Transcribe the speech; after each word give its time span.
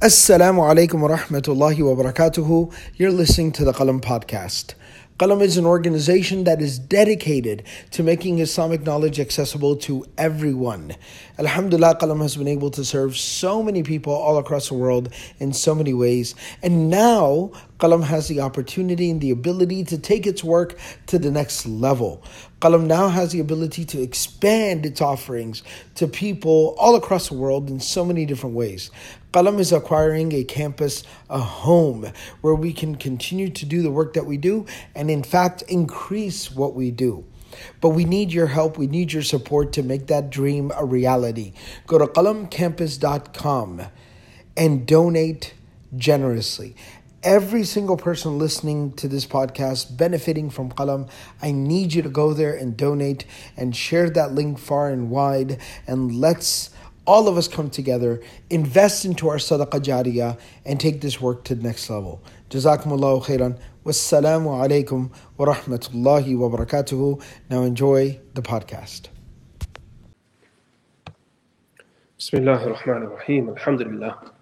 Assalamu 0.00 0.62
alaikum 0.62 1.00
wa 1.00 1.08
rahmatullahi 1.08 1.80
wa 1.80 2.00
barakatuhu. 2.00 2.72
You're 2.94 3.10
listening 3.10 3.50
to 3.50 3.64
the 3.64 3.72
Qalam 3.72 4.00
podcast. 4.00 4.74
Qalam 5.18 5.42
is 5.42 5.56
an 5.56 5.66
organization 5.66 6.44
that 6.44 6.62
is 6.62 6.78
dedicated 6.78 7.64
to 7.90 8.04
making 8.04 8.38
Islamic 8.38 8.82
knowledge 8.82 9.18
accessible 9.18 9.74
to 9.74 10.06
everyone. 10.16 10.94
Alhamdulillah, 11.40 11.96
Qalam 11.96 12.22
has 12.22 12.36
been 12.36 12.46
able 12.46 12.70
to 12.70 12.84
serve 12.84 13.16
so 13.16 13.60
many 13.60 13.82
people 13.82 14.12
all 14.12 14.38
across 14.38 14.68
the 14.68 14.74
world 14.74 15.12
in 15.40 15.52
so 15.52 15.74
many 15.74 15.92
ways. 15.92 16.36
And 16.62 16.88
now, 16.88 17.50
Qalam 17.78 18.02
has 18.02 18.26
the 18.26 18.40
opportunity 18.40 19.08
and 19.10 19.20
the 19.20 19.30
ability 19.30 19.84
to 19.84 19.98
take 19.98 20.26
its 20.26 20.42
work 20.42 20.76
to 21.06 21.18
the 21.18 21.30
next 21.30 21.64
level. 21.66 22.22
Qalam 22.60 22.86
now 22.86 23.08
has 23.08 23.30
the 23.30 23.38
ability 23.38 23.84
to 23.84 24.02
expand 24.02 24.84
its 24.84 25.00
offerings 25.00 25.62
to 25.94 26.08
people 26.08 26.74
all 26.78 26.96
across 26.96 27.28
the 27.28 27.34
world 27.34 27.70
in 27.70 27.78
so 27.78 28.04
many 28.04 28.26
different 28.26 28.56
ways. 28.56 28.90
Qalam 29.32 29.60
is 29.60 29.72
acquiring 29.72 30.32
a 30.32 30.42
campus, 30.42 31.04
a 31.30 31.38
home, 31.38 32.10
where 32.40 32.54
we 32.54 32.72
can 32.72 32.96
continue 32.96 33.48
to 33.50 33.64
do 33.64 33.82
the 33.82 33.90
work 33.90 34.14
that 34.14 34.26
we 34.26 34.36
do 34.36 34.66
and, 34.96 35.10
in 35.10 35.22
fact, 35.22 35.62
increase 35.62 36.50
what 36.50 36.74
we 36.74 36.90
do. 36.90 37.24
But 37.80 37.90
we 37.90 38.04
need 38.04 38.32
your 38.32 38.48
help, 38.48 38.76
we 38.76 38.88
need 38.88 39.12
your 39.12 39.22
support 39.22 39.72
to 39.74 39.82
make 39.82 40.08
that 40.08 40.30
dream 40.30 40.72
a 40.76 40.84
reality. 40.84 41.52
Go 41.86 41.98
to 41.98 42.06
qalamcampus.com 42.06 43.82
and 44.56 44.86
donate 44.86 45.54
generously 45.96 46.76
every 47.22 47.64
single 47.64 47.96
person 47.96 48.38
listening 48.38 48.92
to 48.92 49.08
this 49.08 49.26
podcast 49.26 49.96
benefiting 49.96 50.50
from 50.50 50.70
Qalam, 50.70 51.08
I 51.42 51.52
need 51.52 51.92
you 51.92 52.02
to 52.02 52.08
go 52.08 52.32
there 52.32 52.54
and 52.54 52.76
donate 52.76 53.24
and 53.56 53.74
share 53.74 54.08
that 54.10 54.32
link 54.34 54.58
far 54.58 54.88
and 54.90 55.10
wide. 55.10 55.60
And 55.86 56.14
let's 56.14 56.70
all 57.06 57.26
of 57.26 57.38
us 57.38 57.48
come 57.48 57.70
together, 57.70 58.20
invest 58.50 59.04
into 59.04 59.28
our 59.28 59.36
sadaqah 59.36 59.80
jariyah, 59.80 60.38
and 60.66 60.78
take 60.78 61.00
this 61.00 61.20
work 61.20 61.42
to 61.44 61.54
the 61.54 61.62
next 61.62 61.88
level. 61.88 62.22
Jazakumullahu 62.50 63.24
khairan. 63.24 63.58
Wassalamu 63.84 64.50
alaikum 64.62 65.10
wa 65.38 65.46
rahmatullahi 65.46 66.36
wa 66.36 66.48
barakatuhu. 66.48 67.22
Now 67.48 67.62
enjoy 67.62 68.20
the 68.34 68.42
podcast. 68.42 69.08
Bismillahir 72.18 72.76
Rahmanir 72.76 73.16
Rahim. 73.16 73.48
Alhamdulillah. 73.48 74.37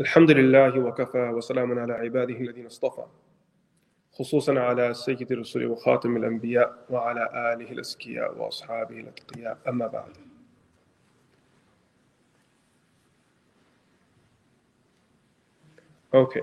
الحمد 0.00 0.30
لله 0.30 0.78
وكفى 0.80 1.28
وسلام 1.28 1.78
على 1.78 1.92
عباده 1.92 2.34
الذين 2.34 2.66
اصطفى 2.66 3.04
خصوصا 4.12 4.58
على 4.60 4.94
سيد 4.94 5.32
الرسل 5.32 5.66
وخاتم 5.66 6.16
الأنبياء 6.16 6.86
وعلى 6.90 7.52
آله 7.54 7.72
الأزكياء 7.72 8.38
وأصحابه 8.38 9.00
الأتقياء 9.00 9.58
أما 9.68 9.86
بعد 9.86 10.12
Okay, 16.14 16.40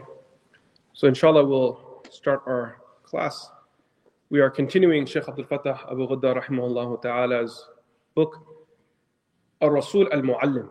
so 0.93 1.07
inshallah 1.07 1.43
we'll 1.43 2.03
start 2.11 2.43
our 2.45 2.77
class. 3.03 3.49
We 4.29 4.39
are 4.41 4.49
continuing 4.51 5.07
Sheikh 5.07 5.27
Abdul 5.27 5.45
Fattah 5.45 5.91
Abu 5.91 6.07
Ghudda 6.07 6.39
rahimahullah 6.43 7.01
ta'ala's 7.01 7.65
book, 8.15 8.45
Ar-Rasul 9.61 10.07
al-Mu'allim, 10.11 10.69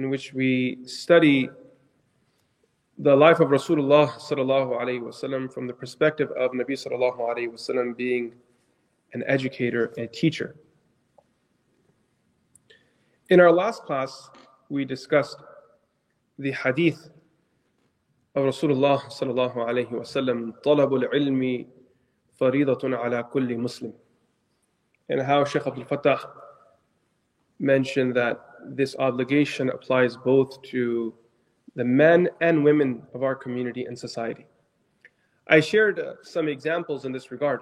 in 0.00 0.08
which 0.08 0.32
we 0.32 0.78
study 0.86 1.50
the 2.96 3.14
life 3.14 3.40
of 3.40 3.48
Rasulullah 3.48 4.08
sallallahu 4.08 4.80
alaihi 4.80 5.02
wasallam 5.02 5.52
from 5.52 5.66
the 5.66 5.74
perspective 5.74 6.30
of 6.38 6.52
Nabi 6.52 6.72
sallallahu 6.72 7.20
alaihi 7.20 7.52
wasallam 7.52 7.94
being 7.94 8.32
an 9.12 9.22
educator 9.26 9.92
and 9.98 10.10
teacher. 10.10 10.56
In 13.28 13.40
our 13.40 13.52
last 13.52 13.84
class, 13.84 14.30
we 14.70 14.86
discussed 14.86 15.36
the 16.38 16.52
hadith 16.52 17.10
of 18.34 18.44
Rasulullah 18.44 19.00
sallallahu 19.02 19.56
alaihi 19.56 19.92
wasallam, 19.92 20.54
"طلب 20.64 20.90
العلم 21.04 21.66
فريضة 22.40 22.84
ala 23.04 23.24
kulli 23.24 23.58
Muslim," 23.58 23.92
and 25.10 25.20
how 25.20 25.44
Sheikh 25.44 25.66
Abdul 25.66 25.84
Fattah 25.84 26.24
mentioned 27.58 28.14
that 28.14 28.49
this 28.66 28.96
obligation 28.98 29.70
applies 29.70 30.16
both 30.16 30.60
to 30.62 31.14
the 31.76 31.84
men 31.84 32.28
and 32.40 32.64
women 32.64 33.02
of 33.14 33.22
our 33.22 33.34
community 33.34 33.84
and 33.84 33.98
society. 33.98 34.46
I 35.48 35.60
shared 35.60 35.98
uh, 35.98 36.14
some 36.22 36.48
examples 36.48 37.04
in 37.04 37.12
this 37.12 37.30
regard, 37.30 37.60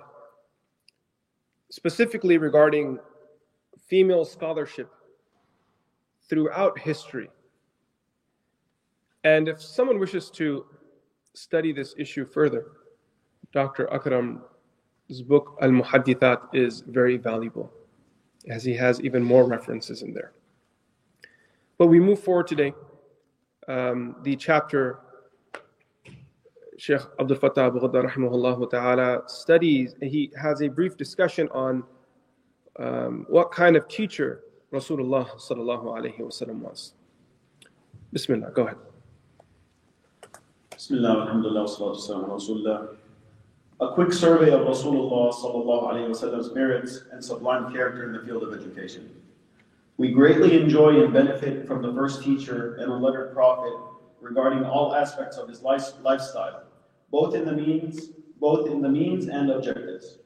specifically 1.71 2.39
regarding 2.39 2.99
female 3.89 4.25
scholarship 4.25 4.91
throughout 6.29 6.79
history 6.79 7.31
and 9.25 9.49
if 9.49 9.61
someone 9.61 9.99
wishes 9.99 10.31
to 10.31 10.67
study 11.35 11.73
this 11.73 11.95
issue 11.99 12.25
further, 12.25 12.67
Dr. 13.53 13.87
Akram's 13.93 15.23
book, 15.23 15.59
Al 15.61 15.71
Muhaddithat, 15.71 16.55
is 16.55 16.83
very 16.87 17.17
valuable, 17.17 17.73
as 18.49 18.63
he 18.65 18.75
has 18.75 19.01
even 19.01 19.23
more 19.23 19.45
references 19.45 20.03
in 20.03 20.13
there. 20.13 20.33
But 21.79 21.87
we 21.87 22.01
move 22.01 22.19
forward 22.21 22.49
today. 22.49 22.75
Um, 23.69 24.17
the 24.23 24.35
chapter 24.35 24.99
Sheikh 26.77 27.01
Abdul 27.21 27.37
Fattah 27.37 27.71
Ghudda 27.71 28.11
rahimahullah 28.11 28.71
ta'ala 28.71 29.23
studies, 29.27 29.95
he 30.01 30.33
has 30.41 30.61
a 30.61 30.69
brief 30.69 30.97
discussion 30.97 31.49
on 31.53 31.85
um, 32.79 33.27
what 33.29 33.51
kind 33.53 33.77
of 33.77 33.89
teacher 33.89 34.43
Rasulullah 34.73 35.29
sallallahu 35.39 35.85
alayhi 35.85 36.21
wasallam 36.21 36.61
was. 36.61 36.95
Bismillah, 38.13 38.51
go 38.53 38.67
ahead. 38.67 38.77
Bismillah, 40.71 41.27
alhamdulillah, 41.27 41.69
salatu 41.69 42.29
Rasulullah. 42.29 42.97
A 43.81 43.93
quick 43.95 44.13
survey 44.13 44.51
of 44.51 44.61
Rasulullah 44.61 45.33
sallallahu 45.35 45.93
alayhi 45.93 46.09
wasallam's 46.09 46.53
merits 46.55 47.03
and 47.13 47.25
sublime 47.25 47.73
character 47.73 48.05
in 48.05 48.13
the 48.13 48.21
field 48.21 48.43
of 48.43 48.55
education. 48.55 49.11
We 49.99 50.13
greatly 50.13 50.57
enjoy 50.57 51.03
and 51.03 51.13
benefit 51.13 51.67
from 51.67 51.83
the 51.83 51.93
first 51.93 52.23
teacher 52.23 52.77
and 52.77 52.93
unlettered 52.93 53.35
prophet 53.35 53.73
regarding 54.21 54.65
all 54.65 54.95
aspects 54.95 55.37
of 55.37 55.49
his 55.49 55.63
life, 55.63 55.87
lifestyle, 56.05 56.63
both 57.11 57.35
in 57.35 57.45
the 57.45 57.53
means, 57.53 58.11
both 58.39 58.69
in 58.69 58.81
the 58.81 58.89
means 58.89 59.27
and 59.27 59.51
objectives. 59.51 60.19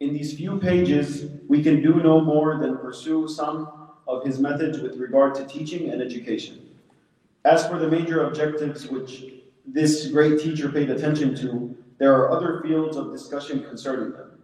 In 0.00 0.14
these 0.14 0.32
few 0.34 0.58
pages, 0.58 1.26
we 1.46 1.62
can 1.62 1.82
do 1.82 1.96
no 1.96 2.22
more 2.22 2.56
than 2.58 2.78
pursue 2.78 3.28
some 3.28 3.90
of 4.06 4.24
his 4.24 4.38
methods 4.38 4.78
with 4.80 4.96
regard 4.96 5.34
to 5.34 5.44
teaching 5.44 5.90
and 5.90 6.00
education. 6.00 6.66
As 7.44 7.68
for 7.68 7.78
the 7.78 7.88
major 7.88 8.24
objectives 8.24 8.86
which 8.86 9.24
this 9.66 10.06
great 10.06 10.40
teacher 10.40 10.70
paid 10.70 10.88
attention 10.88 11.36
to, 11.36 11.76
there 11.98 12.14
are 12.14 12.30
other 12.30 12.62
fields 12.62 12.96
of 12.96 13.12
discussion 13.12 13.62
concerning 13.62 14.12
them. 14.12 14.38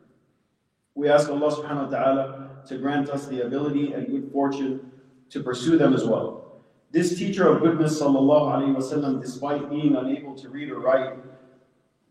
We 0.94 1.08
ask 1.08 1.30
Allah 1.30 1.56
subhanahu 1.56 1.90
wa 1.90 1.98
ta'ala 1.98 2.43
to 2.66 2.78
grant 2.78 3.10
us 3.10 3.26
the 3.26 3.46
ability 3.46 3.92
and 3.92 4.06
good 4.06 4.30
fortune 4.32 4.90
to 5.30 5.42
pursue 5.42 5.76
them 5.76 5.94
as 5.94 6.04
well. 6.04 6.62
This 6.90 7.18
teacher 7.18 7.48
of 7.48 7.60
goodness, 7.60 8.00
sallallahu 8.00 8.54
alayhi 8.54 8.76
wasallam, 8.76 9.20
despite 9.20 9.68
being 9.68 9.96
unable 9.96 10.34
to 10.36 10.48
read 10.48 10.70
or 10.70 10.78
write, 10.78 11.18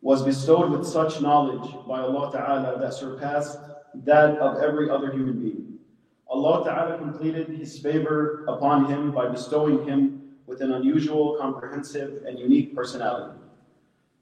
was 0.01 0.21
bestowed 0.21 0.69
with 0.69 0.85
such 0.85 1.21
knowledge 1.21 1.71
by 1.87 2.01
Allah 2.01 2.31
Ta'ala 2.33 2.77
that 2.79 2.93
surpassed 2.93 3.59
that 4.03 4.37
of 4.39 4.61
every 4.61 4.89
other 4.89 5.11
human 5.13 5.39
being. 5.39 5.79
Allah 6.27 6.65
Ta'ala 6.65 6.97
completed 6.97 7.47
His 7.47 7.79
favor 7.79 8.43
upon 8.49 8.85
him 8.85 9.11
by 9.11 9.29
bestowing 9.29 9.87
him 9.87 10.23
with 10.45 10.59
an 10.61 10.73
unusual, 10.73 11.37
comprehensive, 11.39 12.23
and 12.25 12.37
unique 12.37 12.75
personality. 12.75 13.39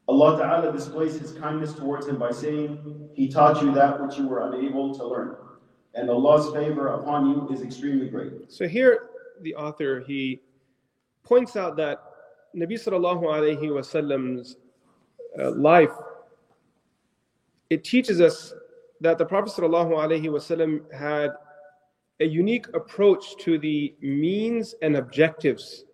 Allah 0.07 0.37
Ta'ala 0.37 0.71
displays 0.71 1.17
His 1.17 1.31
kindness 1.31 1.73
towards 1.73 2.07
him 2.07 2.17
by 2.17 2.31
saying, 2.31 3.09
He 3.15 3.27
taught 3.27 3.63
you 3.63 3.71
that 3.73 3.99
which 3.99 4.17
you 4.17 4.27
were 4.27 4.47
unable 4.51 4.93
to 4.93 5.07
learn 5.07 5.35
And 5.94 6.10
Allah's 6.10 6.52
favor 6.52 6.88
upon 6.88 7.30
you 7.30 7.48
is 7.50 7.62
extremely 7.62 8.08
great. 8.08 8.52
So 8.52 8.68
here, 8.68 9.08
the 9.40 9.54
author, 9.54 10.00
he 10.00 10.40
points 11.24 11.56
out 11.56 11.76
that 11.76 12.02
Nabi 12.54 12.72
Sallallahu 12.72 13.22
Alaihi 13.22 13.62
Wasallam's 13.62 14.56
uh, 15.38 15.50
life, 15.52 15.92
it 17.70 17.82
teaches 17.82 18.20
us 18.20 18.52
that 19.00 19.18
the 19.18 19.24
Prophet 19.24 19.52
Sallallahu 19.52 19.92
Alaihi 19.92 20.26
Wasallam 20.26 20.92
had 20.92 21.30
a 22.20 22.24
unique 22.24 22.66
approach 22.74 23.36
to 23.38 23.58
the 23.58 23.94
means 24.00 24.74
and 24.82 24.96
objectives 24.96 25.84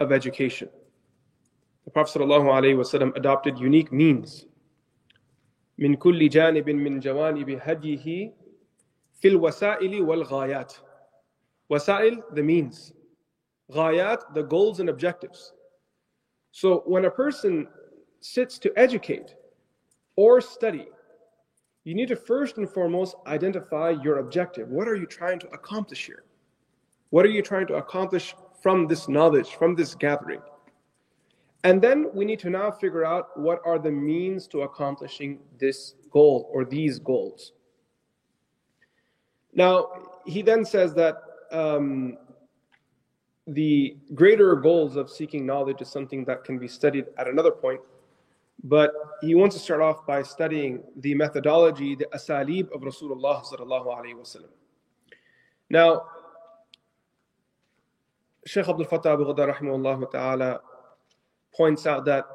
of 0.00 0.12
education. 0.12 0.68
The 1.84 1.90
Prophet 1.90 2.20
ﷺ 2.20 3.16
adopted 3.16 3.58
unique 3.58 3.92
means. 3.92 4.46
من 5.78 5.96
كل 5.96 6.28
جانب 6.28 6.70
من 6.70 7.00
جوانب 7.00 7.50
هديه 7.50 8.32
fil 9.23 9.39
wasaili 9.39 10.05
wal 10.05 10.25
ghayat. 10.25 10.79
Wasail, 11.71 12.21
the 12.35 12.43
means. 12.43 12.91
Ghayat, 13.71 14.33
the 14.33 14.43
goals 14.43 14.81
and 14.81 14.89
objectives. 14.89 15.53
So 16.51 16.83
when 16.85 17.05
a 17.05 17.09
person 17.09 17.67
sits 18.19 18.59
to 18.59 18.73
educate 18.75 19.33
or 20.17 20.41
study, 20.41 20.87
you 21.85 21.95
need 21.95 22.09
to 22.09 22.17
first 22.17 22.57
and 22.57 22.69
foremost 22.69 23.15
identify 23.25 23.91
your 24.05 24.17
objective. 24.19 24.67
What 24.67 24.89
are 24.89 24.95
you 24.95 25.05
trying 25.05 25.39
to 25.39 25.47
accomplish 25.51 26.05
here? 26.05 26.25
What 27.11 27.25
are 27.25 27.35
you 27.37 27.41
trying 27.41 27.67
to 27.67 27.75
accomplish 27.75 28.35
from 28.61 28.87
this 28.87 29.07
knowledge, 29.07 29.55
from 29.55 29.73
this 29.73 29.95
gathering? 29.95 30.41
And 31.63 31.81
then 31.81 32.07
we 32.13 32.25
need 32.25 32.39
to 32.39 32.49
now 32.49 32.71
figure 32.71 33.05
out 33.05 33.39
what 33.39 33.61
are 33.65 33.79
the 33.79 33.91
means 33.91 34.47
to 34.47 34.63
accomplishing 34.63 35.39
this 35.57 35.95
goal 36.11 36.49
or 36.53 36.65
these 36.65 36.99
goals. 36.99 37.53
Now, 39.54 39.88
he 40.26 40.42
then 40.42 40.64
says 40.64 40.94
that 40.94 41.16
um, 41.50 42.18
the 43.46 43.96
greater 44.14 44.54
goals 44.56 44.96
of 44.96 45.10
seeking 45.10 45.46
knowledge 45.46 45.80
is 45.80 45.88
something 45.88 46.24
that 46.26 46.44
can 46.44 46.58
be 46.58 46.68
studied 46.68 47.06
at 47.16 47.28
another 47.28 47.50
point. 47.50 47.80
But 48.64 48.92
he 49.20 49.34
wants 49.34 49.56
to 49.56 49.62
start 49.62 49.80
off 49.80 50.06
by 50.06 50.22
studying 50.22 50.82
the 50.96 51.14
methodology, 51.14 51.94
the 51.94 52.06
asalib 52.06 52.70
of 52.74 52.82
Rasulullah 52.82 53.42
sallallahu 53.44 53.86
alaihi 53.86 54.14
wasallam. 54.14 54.50
Now, 55.70 56.04
Sheikh 58.44 58.68
Abdul 58.68 58.86
Fattah 58.86 59.14
Abu 59.14 59.24
Ghadar 59.26 59.54
rahimahullah 59.54 60.10
ta'ala 60.10 60.60
points 61.54 61.86
out 61.86 62.04
that 62.06 62.26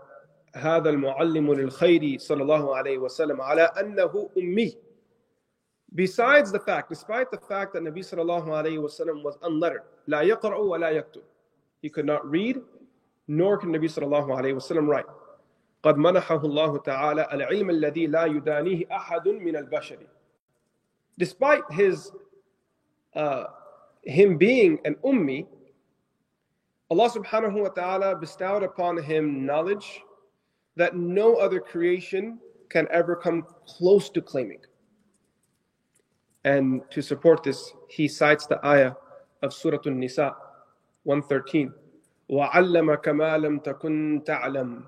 هذا 0.55 0.89
المعلم 0.89 1.53
للخير 1.53 2.17
صلى 2.19 2.44
الله 2.44 2.75
عليه 2.75 2.97
وسلم 2.97 3.41
على 3.41 3.61
أنه 3.61 4.29
أمي 4.38 4.77
Besides 5.95 6.51
the 6.51 6.59
fact, 6.59 6.89
despite 6.89 7.29
the 7.29 7.38
fact 7.38 7.73
that 7.73 7.83
Nabi 7.83 8.00
sallallahu 8.00 8.47
alayhi 8.47 8.77
wasallam 8.77 9.23
was 9.23 9.38
unlettered, 9.44 9.83
لا 10.07 10.21
يقرأ 10.21 10.57
ولا 10.57 10.91
يكتب. 10.91 11.21
He 11.81 11.89
could 11.89 12.05
not 12.05 12.27
read, 12.29 12.59
nor 13.27 13.57
could 13.57 13.69
Nabi 13.69 13.85
sallallahu 13.85 14.29
alayhi 14.29 14.55
wasallam 14.55 14.88
write. 14.88 15.05
قد 15.83 15.97
منحه 15.97 16.45
الله 16.45 16.77
تعالى 16.77 17.27
العلم 17.33 17.69
الذي 17.69 18.07
لا 18.07 18.25
يدانيه 18.25 18.88
أحد 18.91 19.27
من 19.27 19.55
البشر. 19.55 19.97
Despite 21.19 21.63
his 21.71 22.11
uh, 23.15 23.45
him 24.01 24.38
being 24.38 24.79
an 24.85 24.95
ummi, 25.05 25.45
Allah 26.89 27.09
subhanahu 27.09 27.61
wa 27.61 27.69
ta'ala 27.69 28.15
bestowed 28.15 28.63
upon 28.63 28.97
him 28.97 29.45
knowledge 29.45 30.01
that 30.75 30.95
no 30.95 31.35
other 31.35 31.59
creation 31.59 32.39
can 32.69 32.88
ever 32.91 33.15
come 33.15 33.45
close 33.67 34.09
to 34.09 34.21
claiming. 34.21 34.59
And 36.47 36.81
to 36.91 37.01
support 37.01 37.44
this, 37.44 37.73
he 37.88 38.07
cites 38.07 38.47
the 38.47 38.65
ayah 38.65 38.94
of 39.41 39.53
Surah 39.53 39.79
An-Nisa 39.85 40.35
113. 41.03 41.73
وَعَلَّمَكَ 42.29 43.03
مَا 43.03 43.38
لَمْ 43.38 43.63
تَكُنْ 43.63 44.25
تَعْلَمُ 44.25 44.83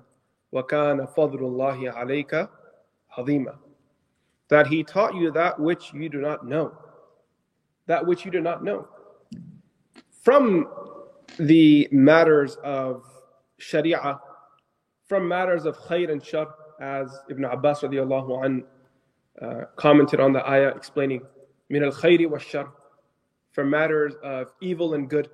وَكَانَ 0.52 1.14
فَضْلُ 1.14 1.40
اللَّهِ 1.40 1.94
عَلَيْكَ 1.94 2.48
عَظِيمًا 3.18 3.56
That 4.48 4.66
he 4.66 4.82
taught 4.82 5.14
you 5.14 5.30
that 5.32 5.58
which 5.58 5.92
you 5.92 6.08
do 6.08 6.18
not 6.18 6.46
know. 6.46 6.76
That 7.86 8.06
which 8.06 8.24
you 8.24 8.30
do 8.30 8.40
not 8.40 8.64
know. 8.64 8.88
From 10.22 10.68
the 11.38 11.88
matters 11.92 12.56
of 12.64 13.04
Sharia, 13.58 14.20
from 15.06 15.28
matters 15.28 15.66
of 15.66 15.76
khayr 15.78 16.10
and 16.10 16.24
shar, 16.24 16.48
as 16.80 17.18
Ibn 17.30 17.44
Abbas 17.44 17.80
radiallahu 17.82 18.44
an, 18.44 18.64
uh, 19.40 19.64
commented 19.76 20.20
on 20.20 20.32
the 20.32 20.46
ayah 20.48 20.68
explaining 20.68 21.22
min 21.71 21.83
al 21.83 21.91
khayri 21.91 22.29
wa 22.29 22.37
shar, 22.37 22.67
from 23.51 23.69
matters 23.69 24.13
of 24.23 24.53
evil 24.61 24.93
and 24.93 25.09
good. 25.09 25.29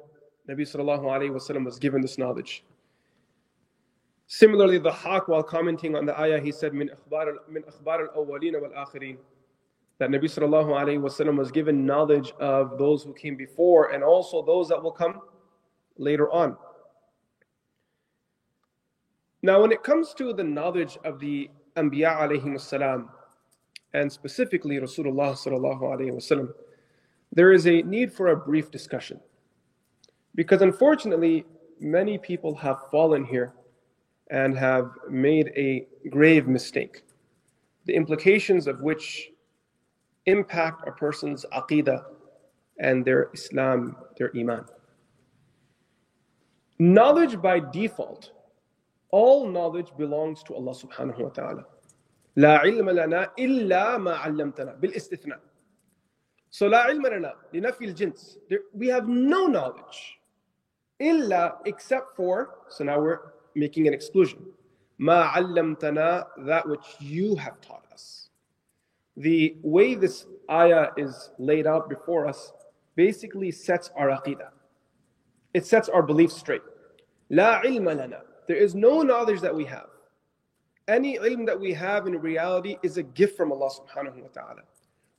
Nabi 0.48 0.62
sallallahu 0.62 1.04
alayhi 1.04 1.66
was 1.66 1.80
given 1.80 2.02
this 2.02 2.18
knowledge. 2.18 2.64
Similarly, 4.28 4.78
ad-Dahhak, 4.78 5.28
while 5.28 5.42
commenting 5.42 5.96
on 5.96 6.06
the 6.06 6.18
ayah, 6.20 6.40
he 6.40 6.52
said, 6.52 6.74
min 6.74 6.90
akhbar 6.90 8.08
al-awwalin 8.08 8.62
wal-akhirin, 8.62 9.18
that 10.00 10.10
Nabi 10.10 10.26
sallallahu 10.26 10.70
alayhi 10.82 11.38
was 11.38 11.52
given 11.52 11.86
knowledge 11.86 12.32
of 12.40 12.78
those 12.78 13.04
who 13.04 13.14
came 13.14 13.36
before 13.36 13.92
and 13.94 14.04
also 14.04 14.46
those 14.46 14.70
that 14.70 14.82
will 14.82 14.92
come 14.92 15.22
later 15.98 16.30
on. 16.32 16.56
Now, 19.42 19.62
when 19.62 19.72
it 19.72 19.82
comes 19.82 20.14
to 20.16 20.34
the 20.34 20.44
knowledge 20.44 20.98
of 21.04 21.20
the 21.20 21.50
Anbiya 21.76 22.20
alayhi 22.20 22.60
salam, 22.60 23.10
and 23.94 24.12
specifically 24.12 24.78
Rasulullah 24.78 25.34
sallallahu 25.34 25.82
alayhi 25.82 26.12
wasallam, 26.12 26.50
there 27.32 27.52
is 27.52 27.68
a 27.68 27.82
need 27.84 28.12
for 28.12 28.28
a 28.30 28.36
brief 28.36 28.72
discussion. 28.72 29.20
Because 30.36 30.62
unfortunately, 30.62 31.46
many 31.80 32.18
people 32.18 32.56
have 32.56 32.78
fallen 32.92 33.26
here 33.26 33.54
and 34.30 34.58
have 34.58 34.92
made 35.10 35.52
a 35.56 35.88
grave 36.10 36.48
mistake, 36.48 37.04
the 37.86 37.96
implications 37.96 38.68
of 38.68 38.82
which 38.82 39.32
impact 40.26 40.88
a 40.88 40.92
person's 40.92 41.46
aqidah 41.54 42.04
and 42.80 43.04
their 43.04 43.30
Islam, 43.34 43.96
their 44.18 44.32
Iman. 44.38 44.66
Knowledge 46.80 47.42
by 47.42 47.60
default, 47.60 48.32
all 49.10 49.48
knowledge 49.50 49.92
belongs 49.98 50.44
to 50.44 50.54
Allah 50.54 50.76
subhanahu 50.76 51.20
wa 51.20 51.30
ta'ala. 51.30 51.66
لا 52.37 52.59
علم 52.59 52.91
لنا 52.91 53.33
إلا 53.39 53.99
ما 53.99 54.17
علمتنا 54.17 54.73
بالاستثناء. 54.73 55.41
So 56.51 56.63
لا 56.63 56.79
علم 56.79 57.07
لنا 57.07 57.35
لنفي 57.55 57.85
الجنس. 57.85 58.39
We 58.75 58.89
have 58.89 59.09
no 59.09 59.47
knowledge. 59.47 60.21
إلا 61.01 61.59
except 61.67 62.17
for, 62.17 62.51
so 62.69 62.85
now 62.85 63.01
we're 63.01 63.19
making 63.55 63.89
an 63.89 63.95
exclusion. 63.95 64.39
ما 64.99 65.23
علمتنا 65.23 66.27
that 66.39 66.69
which 66.69 66.97
you 67.01 67.37
have 67.37 67.61
taught 67.61 67.87
us. 67.93 68.29
The 69.17 69.57
way 69.63 69.95
this 69.95 70.27
ayah 70.51 70.89
is 70.97 71.31
laid 71.39 71.67
out 71.67 71.89
before 71.89 72.27
us 72.27 72.53
basically 72.97 73.51
sets 73.51 73.91
our 73.97 74.09
aqidah. 74.09 74.51
It 75.55 75.67
sets 75.67 75.89
our 75.89 76.03
belief 76.03 76.33
straight. 76.33 76.63
La 77.31 77.61
ilma 77.63 77.95
lana. 77.95 78.21
There 78.49 78.57
is 78.57 78.75
no 78.75 79.03
knowledge 79.03 79.41
that 79.41 79.55
we 79.55 79.65
have. 79.67 79.89
Any 80.88 81.18
ilm 81.18 81.46
that 81.46 81.60
we 81.60 81.74
have 81.74 82.08
in 82.08 82.18
reality 82.18 82.78
is 82.82 82.98
a 82.98 83.04
gift 83.04 83.36
from 83.36 83.52
Allah 83.52 83.70
subhanahu 83.70 84.22
wa 84.22 84.30
ta'ala. 84.34 84.62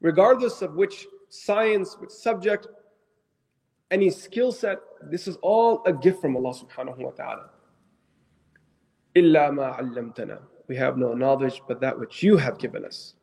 Regardless 0.00 0.62
of 0.62 0.74
which 0.74 1.06
science, 1.28 1.96
which 1.98 2.10
subject, 2.10 2.66
any 3.90 4.10
skill 4.10 4.50
set, 4.52 4.78
this 5.10 5.28
is 5.28 5.36
all 5.42 5.82
a 5.84 5.92
gift 5.92 6.20
from 6.20 6.36
Allah 6.36 6.54
subhanahu 6.54 6.98
wa 6.98 7.10
ta'ala. 7.10 7.50
Illa 9.14 9.52
ma 9.52 9.76
allamtana. 9.76 10.40
We 10.68 10.76
have 10.76 10.96
no 10.96 11.12
knowledge 11.12 11.60
but 11.68 11.80
that 11.80 11.98
which 11.98 12.22
you 12.22 12.36
have 12.36 12.58
given 12.58 12.84
us. 12.84 13.14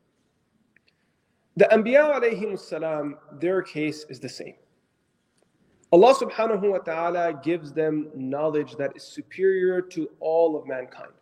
The 1.56 1.64
Anbiya 1.66 2.20
alayhim 2.20 2.58
salam, 2.58 3.16
their 3.40 3.62
case 3.62 4.04
is 4.08 4.20
the 4.20 4.28
same. 4.28 4.54
Allah 5.92 6.14
subhanahu 6.14 6.70
wa 6.70 6.78
ta'ala 6.78 7.40
gives 7.42 7.72
them 7.72 8.10
knowledge 8.14 8.76
that 8.76 8.92
is 8.96 9.04
superior 9.04 9.80
to 9.80 10.10
all 10.20 10.56
of 10.56 10.66
mankind. 10.66 11.12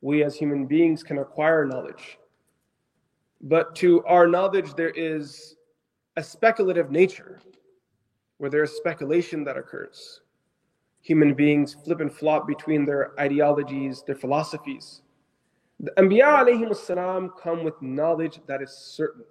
We 0.00 0.22
as 0.22 0.36
human 0.36 0.66
beings 0.66 1.02
can 1.02 1.18
acquire 1.18 1.64
knowledge, 1.64 2.18
but 3.40 3.74
to 3.76 4.04
our 4.04 4.26
knowledge, 4.26 4.74
there 4.74 4.90
is 4.90 5.56
a 6.16 6.22
speculative 6.22 6.90
nature 6.90 7.40
where 8.38 8.50
there 8.50 8.62
is 8.62 8.72
speculation 8.72 9.44
that 9.44 9.56
occurs. 9.56 10.20
Human 11.02 11.34
beings 11.34 11.74
flip 11.84 12.00
and 12.00 12.12
flop 12.12 12.46
between 12.46 12.84
their 12.84 13.18
ideologies, 13.20 14.02
their 14.06 14.14
philosophies. 14.14 15.02
The 15.80 15.92
Anbiya 15.92 16.74
salam 16.74 17.32
come 17.40 17.62
with 17.62 17.80
knowledge 17.80 18.40
that 18.46 18.62
is 18.62 18.76
certain. 18.76 19.24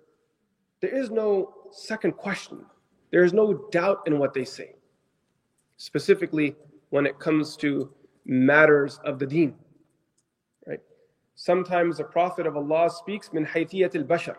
There 0.79 0.95
is 0.95 1.11
no 1.11 1.53
second 1.71 2.13
question. 2.13 2.65
There 3.11 3.23
is 3.23 3.33
no 3.33 3.67
doubt 3.71 4.03
in 4.05 4.19
what 4.19 4.33
they 4.33 4.45
say, 4.45 4.75
specifically 5.77 6.55
when 6.89 7.05
it 7.05 7.19
comes 7.19 7.57
to 7.57 7.91
matters 8.25 8.99
of 9.03 9.19
the 9.19 9.25
deen. 9.25 9.55
Sometimes 11.37 11.97
the 11.97 12.03
Prophet 12.03 12.47
of 12.47 12.57
Allah 12.57 12.89
speaks 12.89 13.31
min 13.31 13.45
haythiyat 13.45 13.95
al-bashar. 13.95 14.35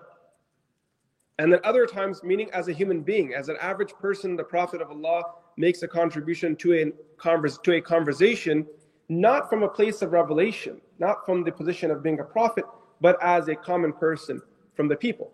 And 1.39 1.53
then 1.53 1.61
other 1.63 1.87
times, 1.87 2.25
meaning 2.25 2.51
as 2.53 2.67
a 2.67 2.73
human 2.73 3.03
being, 3.03 3.35
as 3.35 3.49
an 3.49 3.57
average 3.61 3.95
person, 3.95 4.35
the 4.35 4.43
Prophet 4.43 4.83
of 4.83 4.91
Allah 4.91 5.23
makes 5.57 5.83
a 5.85 5.89
contribution 5.89 6.57
to 6.57 6.75
a, 6.75 6.93
converse, 7.17 7.57
to 7.59 7.75
a 7.75 7.81
conversation, 7.81 8.67
not 9.09 9.49
from 9.49 9.63
a 9.63 9.69
place 9.69 10.03
of 10.03 10.11
revelation, 10.11 10.81
not 10.99 11.25
from 11.25 11.45
the 11.45 11.53
position 11.53 11.93
of 11.93 12.03
being 12.03 12.19
a 12.19 12.25
prophet, 12.25 12.65
but 13.01 13.17
as 13.23 13.47
a 13.47 13.55
common 13.55 13.93
person 13.93 14.43
from 14.75 14.89
the 14.89 14.97
people. 14.97 15.33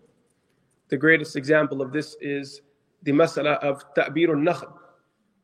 The 0.88 0.98
greatest 0.98 1.34
example 1.34 1.80
of 1.80 1.92
this 1.92 2.14
is 2.20 2.60
the 3.04 3.12
masala 3.12 3.58
of 3.60 3.82
ta'bir 3.94 4.30
al-nakhl. 4.30 4.72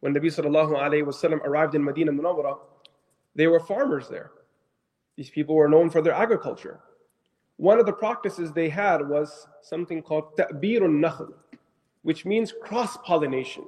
When 0.00 0.14
Nabi 0.14 0.26
sallallahu 0.26 0.72
alayhi 0.72 1.04
wasallam 1.04 1.40
arrived 1.44 1.74
in 1.74 1.82
Medina 1.82 2.12
Munawwara, 2.12 2.58
they 3.34 3.46
were 3.46 3.60
farmers 3.60 4.06
there. 4.08 4.32
These 5.16 5.30
people 5.30 5.54
were 5.54 5.68
known 5.68 5.90
for 5.90 6.02
their 6.02 6.14
agriculture. 6.14 6.80
One 7.56 7.78
of 7.78 7.86
the 7.86 7.92
practices 7.92 8.52
they 8.52 8.68
had 8.68 9.06
was 9.06 9.46
something 9.60 10.02
called 10.02 10.36
ta'bir 10.36 10.82
al-nakhl, 10.82 11.32
which 12.02 12.24
means 12.24 12.54
cross-pollination. 12.62 13.64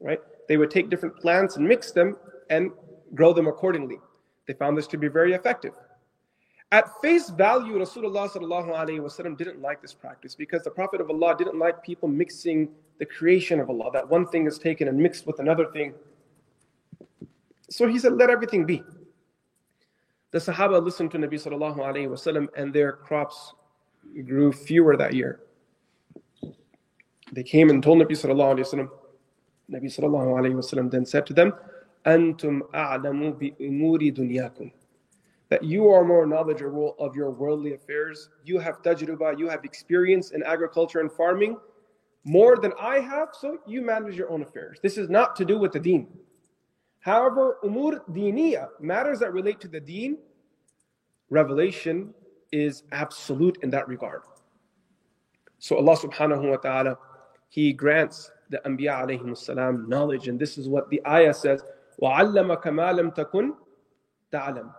Right? 0.00 0.20
They 0.48 0.56
would 0.56 0.70
take 0.70 0.88
different 0.88 1.16
plants 1.16 1.56
and 1.56 1.68
mix 1.68 1.92
them 1.92 2.16
and 2.48 2.70
grow 3.14 3.32
them 3.32 3.46
accordingly. 3.46 3.98
They 4.46 4.54
found 4.54 4.78
this 4.78 4.86
to 4.88 4.96
be 4.96 5.08
very 5.08 5.34
effective. 5.34 5.74
At 6.70 6.88
face 7.02 7.30
value, 7.30 7.78
Rasulullah 7.78 9.36
didn't 9.36 9.60
like 9.60 9.82
this 9.82 9.94
practice 9.94 10.34
because 10.34 10.62
the 10.62 10.70
Prophet 10.70 11.00
of 11.00 11.10
Allah 11.10 11.34
didn't 11.36 11.58
like 11.58 11.82
people 11.82 12.08
mixing 12.08 12.68
the 12.98 13.06
creation 13.06 13.60
of 13.60 13.70
Allah, 13.70 13.90
that 13.92 14.08
one 14.08 14.26
thing 14.26 14.46
is 14.46 14.58
taken 14.58 14.88
and 14.88 14.98
mixed 14.98 15.26
with 15.26 15.38
another 15.38 15.66
thing. 15.72 15.94
So 17.70 17.86
he 17.86 17.98
said, 17.98 18.14
let 18.14 18.28
everything 18.28 18.64
be. 18.66 18.82
The 20.30 20.38
Sahaba 20.38 20.82
listened 20.82 21.10
to 21.12 21.18
Nabi 21.18 21.34
sallallahu 21.34 21.78
alayhi 21.78 22.08
wasallam 22.08 22.48
and 22.54 22.72
their 22.72 22.92
crops 22.92 23.54
grew 24.26 24.52
fewer 24.52 24.96
that 24.96 25.14
year. 25.14 25.40
They 27.32 27.42
came 27.42 27.70
and 27.70 27.82
told 27.82 27.98
Nabi 27.98 28.12
sallallahu 28.12 28.56
alayhi 28.56 28.66
wasallam. 28.66 28.90
Nabi 29.70 29.84
sallallahu 29.84 30.38
alayhi 30.38 30.54
wasallam 30.54 30.90
then 30.90 31.06
said 31.06 31.26
to 31.26 31.32
them, 31.32 31.52
"Antum 32.04 32.60
a'lamu 32.72 33.38
bi 33.38 33.52
umuri 33.62 34.14
dunyakum." 34.14 34.70
That 35.48 35.64
you 35.64 35.88
are 35.88 36.04
more 36.04 36.26
knowledgeable 36.26 36.94
of 36.98 37.16
your 37.16 37.30
worldly 37.30 37.72
affairs. 37.72 38.28
You 38.44 38.58
have 38.58 38.82
tajruba, 38.82 39.38
you 39.38 39.48
have 39.48 39.64
experience 39.64 40.32
in 40.32 40.42
agriculture 40.42 41.00
and 41.00 41.10
farming 41.10 41.56
more 42.24 42.56
than 42.56 42.72
I 42.78 43.00
have, 43.00 43.28
so 43.32 43.58
you 43.66 43.80
manage 43.80 44.16
your 44.16 44.30
own 44.30 44.42
affairs. 44.42 44.78
This 44.82 44.98
is 44.98 45.08
not 45.08 45.36
to 45.36 45.46
do 45.46 45.58
with 45.58 45.72
the 45.72 45.80
deen. 45.80 46.06
However, 47.07 47.57
umur 47.63 47.99
diniya, 48.09 48.69
matters 48.79 49.19
that 49.19 49.33
relate 49.33 49.59
to 49.61 49.67
the 49.67 49.79
deen, 49.79 50.17
revelation 51.29 52.13
is 52.51 52.83
absolute 52.91 53.57
in 53.61 53.69
that 53.71 53.87
regard. 53.87 54.21
So 55.59 55.77
Allah 55.77 55.97
subhanahu 55.97 56.49
wa 56.49 56.57
ta'ala, 56.57 56.97
He 57.49 57.73
grants 57.73 58.31
the 58.49 58.59
Anbiya 58.59 59.03
alayhi 59.03 59.37
salam 59.37 59.89
knowledge, 59.89 60.27
and 60.27 60.39
this 60.39 60.57
is 60.57 60.69
what 60.69 60.89
the 60.89 61.01
ayah 61.07 61.33
says, 61.33 61.63
وَعَلَّمَكَ 62.01 62.63
مَا 62.63 62.93
لَمْ 62.93 63.15
تَكُنْ 63.15 63.51
تَعْلَمُ 64.31 64.73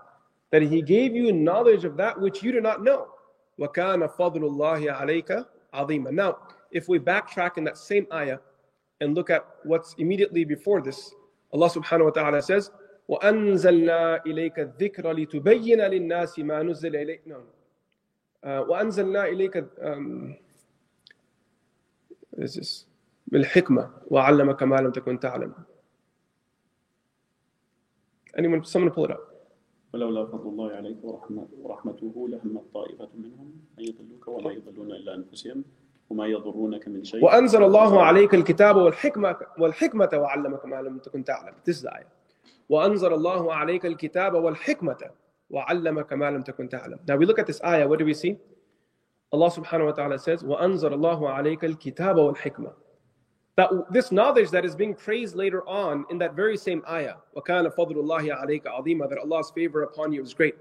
That 0.51 0.63
He 0.63 0.83
gave 0.83 1.15
you 1.15 1.33
knowledge 1.33 1.85
of 1.85 1.97
that 1.97 2.19
which 2.21 2.43
you 2.43 2.53
do 2.53 2.61
not 2.61 2.83
know. 2.83 3.09
وَكَانَ 3.61 4.09
فَضْلُ 4.17 4.39
اللَّهِ 4.39 5.01
عَلَيْكَ 5.01 5.47
عَظِيمًا 5.75 6.13
Now, 6.13 6.39
if 6.71 6.89
we 6.89 6.99
backtrack 6.99 7.59
in 7.59 7.65
that 7.65 7.77
same 7.77 8.07
ayah 8.13 8.39
and 9.01 9.15
look 9.15 9.31
at 9.31 9.47
what's 9.65 9.95
immediately 9.99 10.45
before 10.45 10.81
this, 10.81 11.15
Allah 11.54 11.70
subhanahu 11.70 12.06
wa 12.06 12.12
ta'ala 12.12 12.42
says, 12.42 12.72
وأنزلنا 13.10 14.26
إليك 14.26 14.60
الذكر 14.60 15.12
لتبين 15.12 15.82
للناس 15.82 16.40
ما 16.40 16.64
نزل 16.64 16.96
إليك. 16.96 17.22
no. 17.28 17.42
Uh, 18.44 18.70
وأنزلنا 18.70 19.26
إليك 19.26 19.58
um, 19.82 20.36
is 22.38 22.54
this 22.56 22.86
بالحكمة 23.28 23.92
وعلمك 24.08 24.64
ما 24.64 24.76
لم 24.76 24.92
تكن 24.92 25.20
تعلم. 25.20 25.54
Anyone 28.38 28.64
someone 28.64 28.92
pull 28.92 29.06
it 29.06 29.12
up. 29.12 29.20
ولولا 29.94 30.26
فضل 30.26 30.50
الله 30.50 30.72
عليك 30.72 30.98
ورحمته 31.64 32.28
لهم 32.30 32.62
طائفة 32.74 33.10
منهم 33.16 33.54
أن 33.80 33.84
يضلوك 33.84 34.28
وما 34.28 34.52
يضلون 34.52 34.92
إلا 34.92 35.16
أنفسهم. 35.16 35.64
وما 36.11 36.27
يضرونك 36.27 36.89
من 36.89 37.05
شيء 37.05 37.25
وأنزل 37.25 37.63
الله 37.63 38.03
عليك 38.03 38.35
الكتاب 38.35 38.77
والحكمة 38.77 39.37
والحكمة 39.59 40.11
وعلمك 40.15 40.65
ما 40.67 40.83
لم 40.83 40.99
تكن 40.99 41.25
تعلم 41.25 41.55
This 41.65 41.77
is 41.77 41.83
the 41.83 41.95
ayah 41.95 42.07
وأنزل 42.69 43.13
الله 43.13 43.55
عليك 43.55 43.87
الكتاب 43.87 44.35
والحكمة 44.35 45.11
وعلمك 45.51 46.13
ما 46.13 46.31
لم 46.31 46.43
تكن 46.43 46.69
تعلم 46.69 46.99
Now 47.09 47.17
we 47.17 47.27
look 47.27 47.39
at 47.39 47.47
this 47.47 47.61
ayah, 47.65 47.89
what 47.89 47.99
do 47.99 48.05
we 48.05 48.15
see? 48.15 48.37
Allah 49.33 49.51
subhanahu 49.51 49.87
wa 49.87 49.93
ta'ala 49.93 50.19
says 50.19 50.45
وأنزل 50.45 50.93
الله 50.93 51.29
عليك 51.31 51.65
الكتاب 51.65 52.17
والحكمة 52.17 52.73
That 53.57 53.71
this 53.91 54.11
knowledge 54.11 54.51
that 54.51 54.65
is 54.65 54.75
being 54.75 54.95
praised 54.95 55.37
later 55.37 55.67
on 55.69 56.05
in 56.11 56.19
that 56.19 56.35
very 56.35 56.57
same 56.57 56.83
ayah 56.89 57.17
وكان 57.37 57.69
فضل 57.71 57.99
الله 57.99 58.35
عليك 58.35 58.67
عظيما 58.67 59.09
That 59.09 59.19
Allah's 59.19 59.51
favor 59.51 59.83
upon 59.83 60.13
you 60.13 60.23
is 60.23 60.35
great 60.35 60.55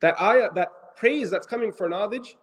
That 0.00 0.20
ayah, 0.20 0.50
that 0.54 0.96
praise 0.96 1.30
that's 1.30 1.46
coming 1.46 1.72
for 1.72 1.88
knowledge 1.88 2.36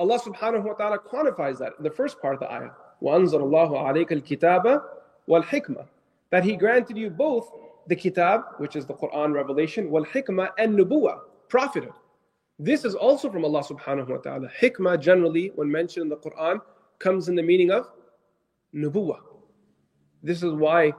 Allah 0.00 0.18
subhanahu 0.18 0.64
wa 0.64 0.72
ta'ala 0.72 0.98
quantifies 0.98 1.58
that 1.58 1.74
in 1.76 1.84
the 1.84 1.90
first 1.90 2.20
part 2.22 2.34
of 2.34 2.40
the 2.40 2.50
ayah. 2.50 2.70
وَأَنزَلَ 3.02 3.34
اللَّهُ 3.34 3.70
عَلَيْكَ 3.70 4.22
الْكِتَابَ 4.22 4.82
وَالْحِكْمَةِ 5.28 5.86
That 6.30 6.42
He 6.42 6.56
granted 6.56 6.96
you 6.96 7.10
both 7.10 7.50
the 7.86 7.96
kitab, 7.96 8.42
which 8.56 8.76
is 8.76 8.86
the 8.86 8.94
Quran 8.94 9.34
revelation, 9.34 9.90
wal-hikmah 9.90 10.52
and 10.58 10.78
nubuwa, 10.78 11.20
prophethood. 11.48 11.92
This 12.58 12.86
is 12.86 12.94
also 12.94 13.30
from 13.30 13.44
Allah 13.44 13.62
subhanahu 13.62 14.08
wa 14.08 14.16
ta'ala. 14.18 14.48
Hikmah 14.60 15.00
generally, 15.00 15.52
when 15.54 15.70
mentioned 15.70 16.04
in 16.04 16.08
the 16.08 16.16
Quran, 16.16 16.60
comes 16.98 17.28
in 17.28 17.34
the 17.34 17.42
meaning 17.42 17.70
of 17.70 17.88
nubuwa. 18.74 19.18
This 20.22 20.42
is 20.42 20.52
why 20.52 20.92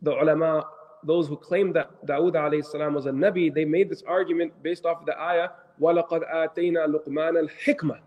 the 0.00 0.12
ulama, 0.12 0.66
those 1.04 1.28
who 1.28 1.36
claim 1.36 1.72
that 1.74 2.06
Dawood 2.06 2.32
alayhi 2.34 2.64
salam 2.64 2.94
was 2.94 3.06
a 3.06 3.10
nabi, 3.10 3.52
they 3.52 3.64
made 3.66 3.90
this 3.90 4.02
argument 4.02 4.62
based 4.62 4.86
off 4.86 5.00
of 5.00 5.06
the 5.06 5.20
ayah, 5.20 5.50
وَلَقَدْ 5.80 6.30
آتَيْنَا 6.32 6.94
لُقْمَانَ 6.94 7.48
الْحِكْمَةِ 7.48 7.98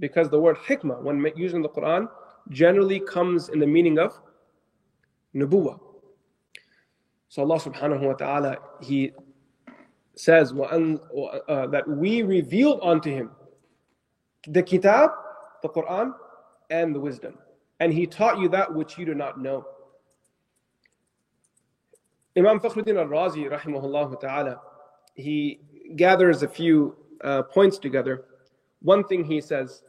because 0.00 0.28
the 0.30 0.40
word 0.40 0.56
hikmah, 0.56 1.00
when 1.02 1.24
used 1.36 1.54
in 1.54 1.62
the 1.62 1.68
Quran, 1.68 2.08
generally 2.48 2.98
comes 2.98 3.48
in 3.50 3.60
the 3.60 3.66
meaning 3.66 3.98
of 3.98 4.18
nubuwa. 5.34 5.78
So 7.28 7.42
Allah 7.42 7.60
subhanahu 7.60 8.00
wa 8.00 8.14
ta'ala, 8.14 8.56
He 8.80 9.12
says 10.16 10.52
uh, 10.52 11.66
that 11.68 11.84
we 11.86 12.22
revealed 12.22 12.80
unto 12.82 13.10
him 13.10 13.30
the 14.48 14.62
kitab, 14.62 15.10
the 15.62 15.68
Quran, 15.68 16.12
and 16.70 16.94
the 16.94 16.98
wisdom. 16.98 17.38
And 17.78 17.92
He 17.92 18.06
taught 18.06 18.40
you 18.40 18.48
that 18.48 18.74
which 18.74 18.98
you 18.98 19.04
do 19.06 19.14
not 19.14 19.40
know. 19.40 19.64
Imam 22.36 22.58
Fakhruddin 22.58 22.96
al-Razi, 22.98 23.50
rahimahullah 23.50 24.20
ta'ala, 24.20 24.60
he 25.14 25.60
gathers 25.96 26.42
a 26.42 26.48
few 26.48 26.96
uh, 27.22 27.42
points 27.42 27.78
together. 27.78 28.24
One 28.82 29.04
thing 29.04 29.24
he 29.24 29.40
says, 29.40 29.82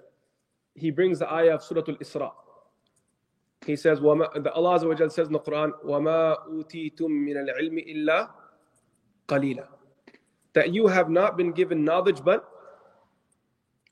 he 0.75 0.91
brings 0.91 1.19
the 1.19 1.33
ayah 1.33 1.55
of 1.55 1.63
Surah 1.63 1.83
Al-Isra. 1.89 2.31
He 3.65 3.75
says, 3.77 3.99
the 3.99 4.53
Allah 4.55 4.79
Azza 4.79 5.13
says 5.13 5.27
in 5.27 5.33
the 5.33 5.41
Quran, 5.41 5.73
وَمَا 5.85 6.49
أُوتِيتُم 6.49 7.09
مِّنَ 7.09 7.49
الْعِلْمِ 7.49 8.07
إِلَّا 8.07 8.31
قَلِيلًا 9.29 9.67
That 10.53 10.73
you 10.73 10.87
have 10.87 11.09
not 11.09 11.37
been 11.37 11.53
given 11.53 11.85
knowledge 11.85 12.23
but 12.23 12.49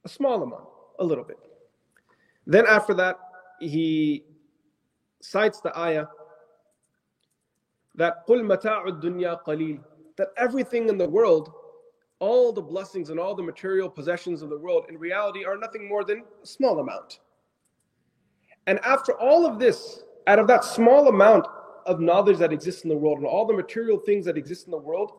a 0.05 0.09
small 0.09 0.43
amount, 0.43 0.69
a 0.99 1.05
little 1.05 1.25
bit. 1.25 1.39
Then 2.47 2.67
after 2.67 2.93
that, 2.95 3.19
he 3.59 4.25
cites 5.23 5.61
the 5.61 5.77
ayah 5.79 6.07
that 7.95 8.27
قُلْ 8.29 8.43
مَتَاعُ 8.43 8.87
الدُّنْيَا 8.87 9.45
قَلِيلٌ 9.45 9.81
That 10.17 10.29
everything 10.37 10.89
in 10.89 10.99
the 10.99 11.09
world 11.09 11.53
all 12.21 12.53
the 12.53 12.63
blessings 12.63 13.11
and 13.11 13.19
all 13.21 13.35
the 13.35 13.43
material 13.43 13.89
possessions 13.89 14.43
of 14.43 14.49
the 14.51 14.59
world 14.59 14.87
in 14.89 14.99
reality 14.99 15.45
are 15.45 15.59
nothing 15.59 15.89
more 15.89 16.05
than 16.05 16.23
a 16.43 16.47
small 16.47 16.79
amount. 16.79 17.21
And 18.67 18.79
after 18.81 19.13
all 19.19 19.47
of 19.47 19.59
this, 19.59 20.05
out 20.27 20.39
of 20.39 20.47
that 20.47 20.65
small 20.65 21.09
amount 21.09 21.47
of 21.87 22.01
knowledge 22.01 22.39
that 22.39 22.53
exists 22.53 22.83
in 22.83 22.89
the 22.89 22.97
world 22.97 23.19
and 23.19 23.27
all 23.27 23.47
the 23.47 23.53
material 23.53 23.99
things 23.99 24.25
that 24.25 24.39
exist 24.39 24.67
in 24.67 24.71
the 24.71 24.79
world, 24.79 25.13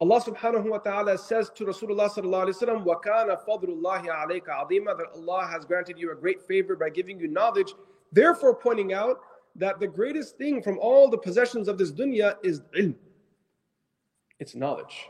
Allah 0.00 0.20
subhanahu 0.20 0.70
wa 0.70 0.78
ta'ala 0.78 1.18
says 1.18 1.50
to 1.56 1.64
Rasulullah 1.64 2.08
sallallahu 2.08 2.46
alayhi 2.46 2.68
wa 2.68 2.68
sallam, 2.68 2.84
وَكَانَ 2.84 3.44
فَضْلُ 3.44 3.64
اللَّهِ 3.64 4.06
عَلَيْكَ 4.06 4.46
عَظِيمًا 4.46 4.96
That 4.96 5.08
Allah 5.16 5.48
has 5.50 5.64
granted 5.64 5.98
you 5.98 6.12
a 6.12 6.14
great 6.14 6.40
favor 6.46 6.76
by 6.76 6.88
giving 6.88 7.18
you 7.18 7.26
knowledge, 7.26 7.74
therefore 8.12 8.54
pointing 8.54 8.92
out 8.92 9.18
that 9.56 9.80
the 9.80 9.88
greatest 9.88 10.38
thing 10.38 10.62
from 10.62 10.78
all 10.78 11.10
the 11.10 11.18
possessions 11.18 11.66
of 11.66 11.78
this 11.78 11.90
dunya 11.90 12.36
is 12.44 12.60
ilm. 12.78 12.94
It's 14.38 14.54
knowledge. 14.54 15.08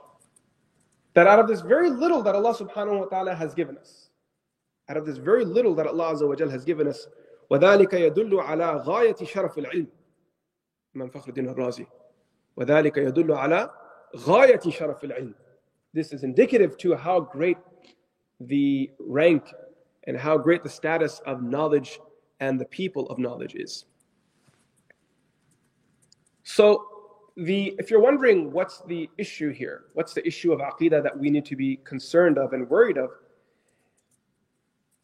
That 1.14 1.26
out 1.26 1.38
of 1.38 1.48
this 1.48 1.60
very 1.60 1.90
little 1.90 2.22
that 2.22 2.34
Allah 2.34 2.54
subhanahu 2.54 3.00
wa 3.00 3.06
ta'ala 3.06 3.34
has 3.34 3.54
given 3.54 3.76
us, 3.76 4.10
out 4.88 4.96
of 4.96 5.06
this 5.06 5.18
very 5.18 5.44
little 5.44 5.74
that 5.74 5.86
Allah 5.86 6.14
Azza 6.14 6.28
wa 6.28 6.34
Jal 6.34 6.48
has 6.48 6.64
given 6.64 6.86
us, 6.86 7.08
وذلك 7.50 7.92
يدل 7.94 8.40
على 8.40 8.76
غاية 8.76 9.16
شرف 9.24 9.58
العلم 9.58 9.86
من 10.94 11.08
فخر 11.08 11.28
الدين 11.28 11.48
الرازي 11.48 11.86
وذلك 12.56 12.96
يدل 12.96 13.32
على 13.32 13.70
غاية 14.16 14.60
شرف 14.60 15.04
العلم 15.04 15.34
This 15.94 16.12
is 16.12 16.22
indicative 16.22 16.76
to 16.78 16.94
how 16.94 17.20
great 17.20 17.56
the 18.40 18.90
rank 19.00 19.44
and 20.06 20.16
how 20.16 20.36
great 20.36 20.62
the 20.62 20.68
status 20.68 21.20
of 21.26 21.42
knowledge 21.42 21.98
and 22.40 22.60
the 22.60 22.66
people 22.66 23.06
of 23.08 23.18
knowledge 23.18 23.54
is. 23.54 23.86
So 26.44 26.91
the 27.35 27.75
if 27.79 27.89
you're 27.89 28.01
wondering 28.01 28.51
what's 28.51 28.81
the 28.81 29.09
issue 29.17 29.51
here, 29.51 29.85
what's 29.93 30.13
the 30.13 30.25
issue 30.25 30.51
of 30.51 30.59
aqidah 30.59 31.01
that 31.03 31.17
we 31.17 31.29
need 31.29 31.45
to 31.45 31.55
be 31.55 31.77
concerned 31.77 32.37
of 32.37 32.53
and 32.53 32.69
worried 32.69 32.97
of, 32.97 33.09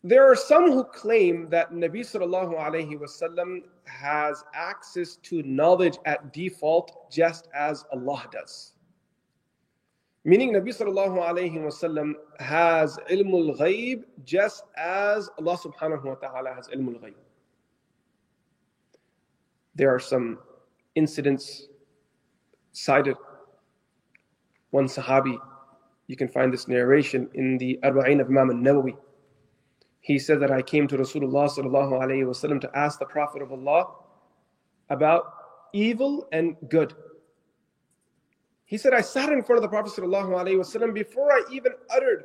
there 0.03 0.29
are 0.29 0.35
some 0.35 0.71
who 0.71 0.83
claim 0.83 1.49
that 1.49 1.71
Nabi 1.71 2.01
sallallahu 2.01 2.57
alaihi 2.57 2.97
wasallam 2.97 3.63
has 3.85 4.43
access 4.53 5.17
to 5.17 5.43
knowledge 5.43 5.97
at 6.05 6.31
default 6.31 7.11
just 7.11 7.49
as 7.53 7.83
Allah 7.91 8.23
does. 8.31 8.73
Meaning 10.23 10.53
Nabi 10.53 10.69
sallallahu 10.69 11.17
alaihi 11.17 11.57
wasallam 11.57 12.13
has 12.39 12.97
ilmul 13.09 13.57
ghaib 13.57 14.03
just 14.23 14.63
as 14.77 15.29
Allah 15.39 15.57
subhanahu 15.57 16.03
wa 16.03 16.15
ta'ala 16.15 16.53
has 16.53 16.67
ilmul 16.67 17.01
ghaib. 17.01 17.15
There 19.75 19.93
are 19.93 19.99
some 19.99 20.39
incidents 20.95 21.68
cited 22.78 23.16
one 24.70 24.86
Sahabi 24.86 25.38
You 26.06 26.16
can 26.16 26.28
find 26.28 26.52
this 26.52 26.68
narration 26.68 27.28
in 27.34 27.58
the 27.58 27.78
Arba'in 27.82 28.20
of 28.20 28.28
Imam 28.28 28.50
al-Nawawi. 28.50 28.96
He 30.00 30.18
said 30.18 30.40
that 30.40 30.50
I 30.50 30.60
came 30.60 30.86
to 30.88 30.98
Rasulullah 30.98 31.48
sallallahu 31.48 31.92
alayhi 31.92 32.24
wasallam 32.26 32.60
to 32.60 32.70
ask 32.76 32.98
the 32.98 33.06
Prophet 33.06 33.40
of 33.40 33.52
Allah 33.52 33.86
about 34.90 35.32
evil 35.72 36.28
and 36.32 36.56
good. 36.68 36.94
He 38.66 38.76
said, 38.76 38.92
I 38.92 39.00
sat 39.00 39.30
in 39.30 39.42
front 39.42 39.58
of 39.58 39.62
the 39.62 39.68
Prophet 39.68 39.92
sallallahu 39.92 40.30
alayhi 40.30 40.58
wasallam 40.58 40.92
before 40.92 41.32
I 41.32 41.42
even 41.50 41.72
uttered 41.90 42.24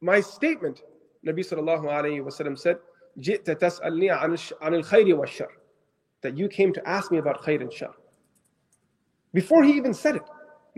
my 0.00 0.20
statement. 0.20 0.82
Nabi 1.24 1.40
sallallahu 1.40 1.84
alayhi 1.84 2.24
wasallam 2.24 2.58
said, 2.58 2.78
جئت 3.18 3.44
تسألني 3.44 4.10
عن 4.10 4.74
الخير 4.74 5.16
والشر 5.16 5.48
that 6.22 6.36
you 6.38 6.48
came 6.48 6.72
to 6.72 6.88
ask 6.88 7.12
me 7.12 7.18
about 7.18 7.42
khair 7.42 7.60
and 7.60 7.72
shar. 7.72 7.94
Before 9.37 9.63
he 9.63 9.73
even 9.73 9.93
said 9.93 10.15
it, 10.15 10.23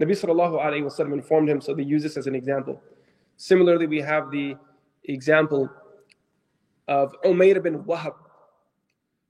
Nabi 0.02 0.12
sallallahu 0.22 0.62
alayhi 0.62 0.84
wasallam 0.84 1.14
informed 1.14 1.50
him, 1.50 1.62
so 1.62 1.74
they 1.74 1.84
use 1.84 2.04
this 2.04 2.18
as 2.18 2.28
an 2.28 2.36
example. 2.36 2.82
Similarly, 3.38 3.88
we 3.88 4.02
have 4.02 4.32
the 4.32 4.58
example 5.06 5.70
of 6.90 7.16
Umayr 7.24 7.56
ibn 7.56 7.84
Wahab, 7.84 8.16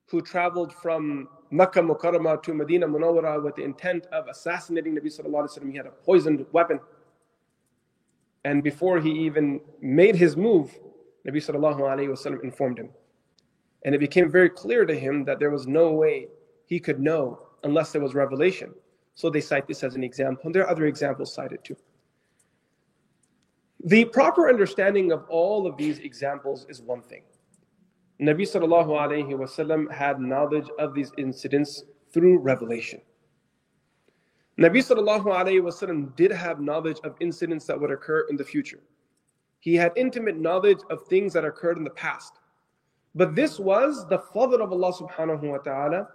who 0.07 0.23
traveled 0.23 0.73
from 0.73 1.27
Makkah 1.51 1.81
Mukarramah 1.81 2.41
to 2.41 2.55
Medina 2.55 2.87
Munawwara 2.87 3.43
with 3.43 3.55
the 3.55 3.63
intent 3.63 4.07
of 4.11 4.27
assassinating 4.27 4.95
Nabi 4.95 5.15
sallallahu 5.15 5.43
alayhi 5.43 5.59
wasallam. 5.59 5.71
He 5.73 5.77
had 5.77 5.85
a 5.85 5.91
poisoned 5.91 6.43
weapon. 6.51 6.79
And 8.45 8.63
before 8.63 8.99
he 8.99 9.11
even 9.11 9.61
made 9.79 10.15
his 10.15 10.35
move, 10.35 10.71
Nabi 11.27 11.37
sallallahu 11.37 11.81
alayhi 11.81 12.09
wasallam 12.09 12.43
informed 12.43 12.79
him. 12.79 12.89
And 13.85 13.93
it 13.93 13.99
became 13.99 14.31
very 14.31 14.49
clear 14.49 14.87
to 14.87 14.99
him 14.99 15.23
that 15.25 15.37
there 15.37 15.51
was 15.51 15.67
no 15.67 15.91
way 15.91 16.29
he 16.65 16.79
could 16.79 16.99
know 16.99 17.43
unless 17.63 17.91
there 17.91 18.01
was 18.01 18.15
revelation. 18.15 18.73
So 19.15 19.29
they 19.29 19.41
cite 19.41 19.67
this 19.67 19.83
as 19.83 19.95
an 19.95 20.03
example. 20.03 20.43
And 20.45 20.55
there 20.55 20.63
are 20.63 20.69
other 20.69 20.85
examples 20.85 21.33
cited 21.33 21.63
too. 21.63 21.75
The 23.85 24.05
proper 24.05 24.49
understanding 24.49 25.11
of 25.11 25.25
all 25.29 25.65
of 25.65 25.77
these 25.77 25.99
examples 25.99 26.65
is 26.69 26.81
one 26.81 27.01
thing. 27.01 27.23
Nabi 28.21 28.41
sallallahu 28.41 28.87
alayhi 28.87 29.31
wasallam 29.31 29.89
had 29.91 30.19
knowledge 30.19 30.67
of 30.77 30.93
these 30.93 31.11
incidents 31.17 31.85
through 32.11 32.39
revelation. 32.39 32.99
Nabi 34.59 34.79
sallallahu 34.79 35.23
alayhi 35.23 35.61
wasallam 35.61 36.13
did 36.17 36.31
have 36.31 36.59
knowledge 36.59 36.97
of 37.05 37.15
incidents 37.21 37.65
that 37.65 37.79
would 37.79 37.91
occur 37.91 38.25
in 38.29 38.35
the 38.35 38.43
future. 38.43 38.81
He 39.61 39.75
had 39.75 39.93
intimate 39.95 40.37
knowledge 40.37 40.79
of 40.89 41.07
things 41.07 41.31
that 41.33 41.45
occurred 41.45 41.77
in 41.77 41.85
the 41.85 41.89
past. 41.91 42.33
But 43.15 43.35
this 43.35 43.57
was 43.59 44.05
the 44.09 44.19
fadl 44.19 44.61
of 44.61 44.73
Allah 44.73 44.93
subhanahu 44.93 45.41
wa 45.41 45.57
ta'ala 45.57 46.09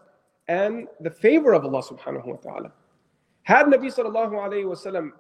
and 0.49 0.87
the 1.01 1.11
favor 1.11 1.55
of 1.55 1.65
Allah 1.65 1.83
subhanahu 1.83 2.27
wa 2.27 2.37
ta'ala. 2.37 2.73
Had 3.44 3.68
Nabi 3.68 3.94
sallallahu 3.94 4.32
alayhi 4.32 4.66
wasallam, 4.66 5.12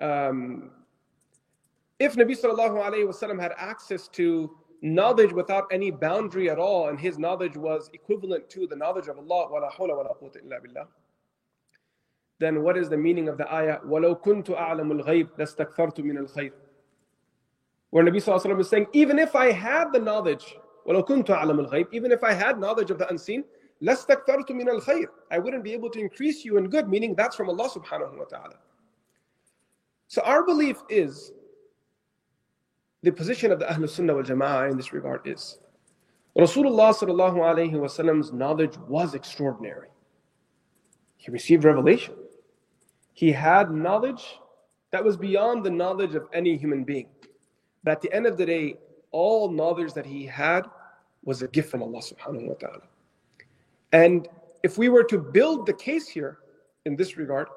um, 0.00 0.70
if 1.98 2.14
Nabi 2.16 2.38
sallallahu 2.40 2.82
alayhi 2.82 3.06
wasallam 3.06 3.40
had 3.40 3.52
access 3.56 4.08
to 4.08 4.56
knowledge 4.80 5.32
without 5.32 5.64
any 5.72 5.90
boundary 5.90 6.48
at 6.48 6.58
all, 6.58 6.88
and 6.88 6.98
his 6.98 7.18
knowledge 7.18 7.56
was 7.56 7.90
equivalent 7.92 8.48
to 8.50 8.66
the 8.66 8.76
knowledge 8.76 9.08
of 9.08 9.18
Allah, 9.18 9.50
wala 9.50 9.68
hawla 9.70 9.96
wala 9.96 10.10
quwwata 10.20 10.44
illa 10.44 10.60
billah, 10.60 10.86
then 12.38 12.62
what 12.62 12.76
is 12.76 12.88
the 12.88 12.96
meaning 12.96 13.28
of 13.28 13.36
the 13.36 13.52
ayah? 13.52 13.78
وَلَوْ 13.84 14.22
كُنْتُ 14.22 14.56
أَعْلَمُ 14.56 15.02
الْغَيْبِ 15.02 15.30
لَاسْتَكْثَرْتُ 15.38 15.98
مِنَ 16.00 16.28
الْخَيْرِ 16.28 16.52
Where 17.90 18.04
Nabi 18.04 18.16
sallallahu 18.16 18.44
alayhi 18.44 18.54
wasallam 18.54 18.60
is 18.60 18.68
saying, 18.68 18.86
even 18.92 19.18
if 19.18 19.34
I 19.34 19.50
had 19.50 19.92
the 19.92 19.98
knowledge 19.98 20.56
ولو 20.88 21.02
كنت 21.04 21.30
أعلم 21.30 21.60
الغيب 21.60 21.88
even 21.92 22.10
if 22.10 22.24
I 22.24 22.32
had 22.32 22.58
knowledge 22.58 22.90
of 22.90 22.98
the 22.98 23.08
unseen 23.08 23.44
لاستكثرت 23.82 24.52
من 24.52 24.68
الخير 24.68 25.08
I 25.30 25.38
wouldn't 25.38 25.62
be 25.62 25.72
able 25.72 25.90
to 25.90 26.00
increase 26.00 26.44
you 26.44 26.56
in 26.58 26.68
good 26.68 26.88
meaning 26.88 27.14
that's 27.14 27.36
from 27.36 27.48
Allah 27.48 27.68
subhanahu 27.68 28.18
wa 28.18 28.24
ta'ala 28.24 28.56
so 30.08 30.22
our 30.22 30.44
belief 30.44 30.82
is 30.88 31.32
the 33.02 33.12
position 33.12 33.52
of 33.52 33.58
the 33.58 33.66
Ahlul 33.66 33.88
Sunnah 33.88 34.14
wal 34.14 34.24
Jama'ah 34.24 34.70
in 34.70 34.76
this 34.76 34.92
regard 34.92 35.20
is 35.26 35.58
Rasulullah 36.36 36.94
sallallahu 36.94 37.36
alayhi 37.36 37.72
wasallam's 37.72 38.32
knowledge 38.32 38.76
was 38.88 39.14
extraordinary. 39.14 39.88
He 41.16 41.32
received 41.32 41.64
revelation. 41.64 42.14
He 43.12 43.32
had 43.32 43.72
knowledge 43.72 44.38
that 44.92 45.04
was 45.04 45.16
beyond 45.16 45.64
the 45.64 45.70
knowledge 45.70 46.14
of 46.14 46.28
any 46.32 46.56
human 46.56 46.84
being. 46.84 47.08
But 47.82 47.92
at 47.92 48.00
the 48.02 48.12
end 48.12 48.26
of 48.26 48.36
the 48.36 48.46
day, 48.46 48.76
all 49.10 49.50
knowledge 49.50 49.92
that 49.94 50.06
he 50.06 50.26
had 50.26 50.66
was 51.24 51.42
a 51.42 51.48
gift 51.48 51.70
from 51.70 51.82
Allah 51.82 51.98
subhanahu 51.98 52.46
wa 52.46 52.54
ta'ala. 52.54 52.82
And 53.93 54.27
if 54.63 54.77
we 54.77 54.89
were 54.89 55.03
to 55.05 55.17
build 55.17 55.65
the 55.65 55.73
case 55.73 56.07
here 56.07 56.39
in 56.85 56.95
this 56.95 57.15
regard, 57.15 57.47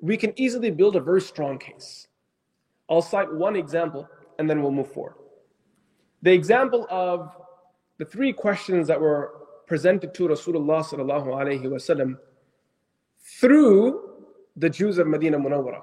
we 0.00 0.16
can 0.16 0.32
easily 0.36 0.70
build 0.70 0.96
a 0.96 1.00
very 1.00 1.20
strong 1.20 1.58
case. 1.58 2.06
I'll 2.88 3.02
cite 3.02 3.32
one 3.32 3.56
example 3.56 4.08
and 4.38 4.48
then 4.48 4.62
we'll 4.62 4.70
move 4.70 4.90
forward. 4.92 5.16
The 6.22 6.32
example 6.32 6.86
of 6.90 7.36
the 7.98 8.04
three 8.04 8.32
questions 8.32 8.86
that 8.88 9.00
were 9.00 9.32
presented 9.66 10.14
to 10.14 10.28
Rasulullah 10.28 10.84
sallallahu 10.84 11.26
alaihi 11.26 11.64
wasallam 11.64 12.16
through 13.40 14.24
the 14.56 14.70
Jews 14.70 14.98
of 14.98 15.06
Medina 15.06 15.38
Munawwara. 15.38 15.82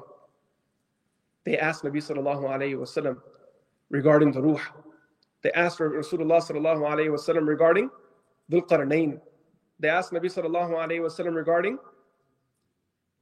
They 1.43 1.57
asked 1.57 1.83
Nabi 1.83 1.97
sallallahu 1.97 2.43
alaihi 2.43 2.75
wasallam 2.75 3.17
regarding 3.89 4.31
the 4.31 4.41
ruh. 4.41 4.59
They 5.43 5.51
asked 5.51 5.79
Rasulullah 5.79 6.41
sallallahu 6.41 6.81
alayhi 6.81 7.09
wasallam 7.09 7.47
regarding 7.47 7.89
Dhul 8.51 8.67
Qarnayn 8.67 9.19
They 9.78 9.88
asked 9.88 10.12
Nabi 10.12 10.26
sallallahu 10.26 10.72
alayhi 10.72 11.00
wasallam 11.00 11.35
regarding 11.35 11.78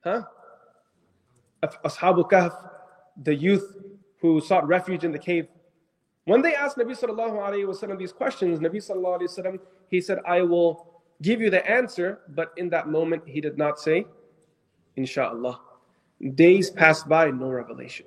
huh? 0.04 0.22
Ashabul 1.62 2.30
Kahf, 2.30 2.54
the 3.22 3.34
youth 3.34 3.76
who 4.20 4.40
sought 4.40 4.66
refuge 4.66 5.04
in 5.04 5.12
the 5.12 5.18
cave. 5.18 5.48
When 6.24 6.42
they 6.42 6.54
asked 6.54 6.76
Nabi 6.76 6.98
sallallahu 6.98 7.36
alayhi 7.38 7.66
wasallam 7.66 7.98
these 7.98 8.12
questions, 8.12 8.58
Nabi 8.60 8.76
sallallahu 8.76 9.20
alayhi 9.20 9.38
wasallam, 9.38 9.58
he 9.88 10.00
said, 10.00 10.18
I 10.26 10.42
will 10.42 11.00
give 11.22 11.40
you 11.40 11.50
the 11.50 11.68
answer, 11.68 12.20
but 12.28 12.52
in 12.56 12.68
that 12.70 12.88
moment 12.88 13.22
he 13.26 13.40
did 13.40 13.58
not 13.58 13.80
say, 13.80 14.06
Insha'Allah. 14.96 15.58
Days 16.34 16.70
passed 16.70 17.08
by, 17.08 17.30
no 17.30 17.48
revelation. 17.48 18.06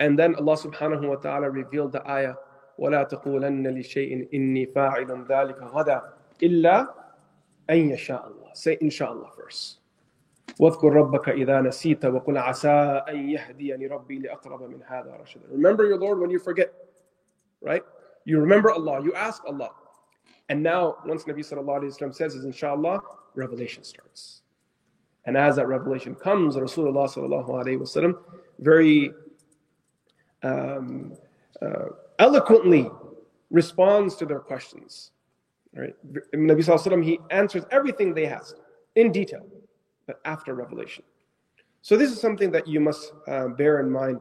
And 0.00 0.18
then 0.18 0.34
Allah 0.34 0.56
subhanahu 0.56 1.08
wa 1.08 1.16
ta'ala 1.16 1.48
revealed 1.48 1.92
the 1.92 2.08
ayah, 2.10 2.34
وَلَا 2.80 3.08
تَقُولَنَّ 3.08 3.62
لِشَيْءٍ 3.62 4.32
إِنِّي 4.32 4.72
فَاعِلٌ 4.72 5.28
ذَلِكَ 5.28 5.60
غَدًا 5.60 6.02
إِلَّا 6.42 6.94
أَن 7.70 7.90
يَشَاءَ 7.90 8.28
اللَّهِ 8.28 8.54
Say 8.54 8.78
inshallah 8.80 9.30
first. 9.36 9.78
واذكر 10.60 10.92
ربك 10.92 11.28
إذا 11.28 11.60
نسيت 11.60 12.04
وقل 12.04 12.38
عسى 12.38 13.02
أن 13.08 13.28
يهديني 13.28 13.86
ربي 13.86 14.18
لأقرب 14.18 14.62
من 14.62 14.82
هذا 14.82 15.16
رشدا. 15.22 15.48
Remember 15.50 15.86
your 15.86 15.98
Lord 15.98 16.18
when 16.18 16.30
you 16.30 16.38
forget, 16.38 16.72
right? 17.60 17.82
You 18.24 18.38
remember 18.38 18.70
Allah, 18.70 19.02
you 19.02 19.14
ask 19.14 19.42
Allah. 19.46 19.70
And 20.48 20.62
now, 20.62 20.96
once 21.06 21.24
Nabi 21.24 21.38
sallallahu 21.38 21.84
alayhi 21.84 22.06
wa 22.06 22.12
says 22.12 22.34
is 22.34 22.44
inshallah, 22.44 23.00
revelation 23.34 23.82
starts. 23.84 24.42
And 25.24 25.36
as 25.36 25.56
that 25.56 25.66
revelation 25.68 26.14
comes, 26.14 26.56
Rasulullah 26.56 27.08
sallallahu 27.08 27.48
alayhi 27.48 28.04
wa 28.04 28.12
very 28.58 29.12
um, 30.42 31.16
uh, 31.60 31.86
eloquently 32.18 32.90
responds 33.50 34.16
to 34.16 34.26
their 34.26 34.40
questions. 34.40 35.12
Right? 35.74 35.94
Nabi 36.34 36.60
Sallallahu 36.64 37.04
he 37.04 37.18
answers 37.30 37.64
everything 37.70 38.12
they 38.14 38.26
ask 38.26 38.56
in 38.94 39.10
detail, 39.10 39.46
but 40.06 40.20
after 40.24 40.54
revelation. 40.54 41.04
So 41.80 41.96
this 41.96 42.12
is 42.12 42.20
something 42.20 42.50
that 42.52 42.68
you 42.68 42.78
must 42.78 43.12
uh, 43.26 43.48
bear 43.48 43.80
in 43.80 43.90
mind. 43.90 44.20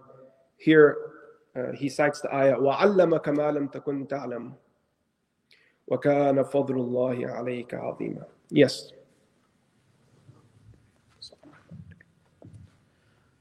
Here 0.58 0.98
uh, 1.56 1.74
he 1.74 1.90
cites 1.90 2.22
the 2.22 2.34
ayah, 2.34 2.56
وَعَلَّمَكَ 2.56 3.24
مَا 3.26 3.52
لَمْ 3.52 3.72
تَكُنْ 3.72 4.08
تَعْلَمُ 4.08 4.54
وَكَانَ 5.92 6.40
فَضْلُ 6.50 6.72
اللَّهِ 6.72 7.28
عَلَيْكَ 7.30 7.74
عَظِيمًا 7.74 8.24
Yes. 8.50 8.94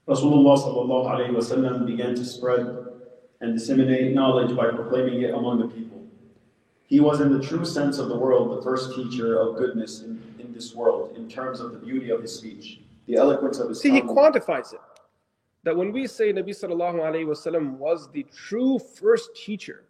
Rasulullah 0.08 0.58
sallallahu 0.58 1.06
alayhi 1.06 1.30
wasallam 1.30 1.86
began 1.86 2.16
to 2.16 2.24
spread 2.24 2.66
and 3.40 3.54
disseminate 3.54 4.12
knowledge 4.12 4.56
by 4.56 4.68
proclaiming 4.70 5.22
it 5.22 5.32
among 5.32 5.60
the 5.60 5.68
people. 5.68 5.93
He 6.87 6.99
was, 6.99 7.19
in 7.19 7.31
the 7.31 7.41
true 7.41 7.65
sense 7.65 7.97
of 7.97 8.09
the 8.09 8.17
world, 8.17 8.57
the 8.57 8.61
first 8.61 8.95
teacher 8.95 9.39
of 9.39 9.57
goodness 9.57 10.01
in, 10.01 10.21
in 10.39 10.53
this 10.53 10.75
world, 10.75 11.15
in 11.17 11.27
terms 11.27 11.59
of 11.59 11.71
the 11.71 11.79
beauty 11.79 12.11
of 12.11 12.21
his 12.21 12.35
speech, 12.35 12.79
the 13.07 13.15
eloquence 13.15 13.59
of 13.59 13.69
his. 13.69 13.79
Speech. 13.79 13.91
See, 13.91 13.95
he 13.95 14.01
quantifies 14.01 14.73
it. 14.73 14.79
That 15.63 15.75
when 15.75 15.91
we 15.91 16.05
say 16.05 16.31
Nabi 16.31 16.49
sallallahu 16.49 16.95
alayhi 16.95 17.25
wasallam 17.25 17.71
was 17.77 18.11
the 18.11 18.23
true 18.35 18.77
first 18.77 19.35
teacher, 19.35 19.85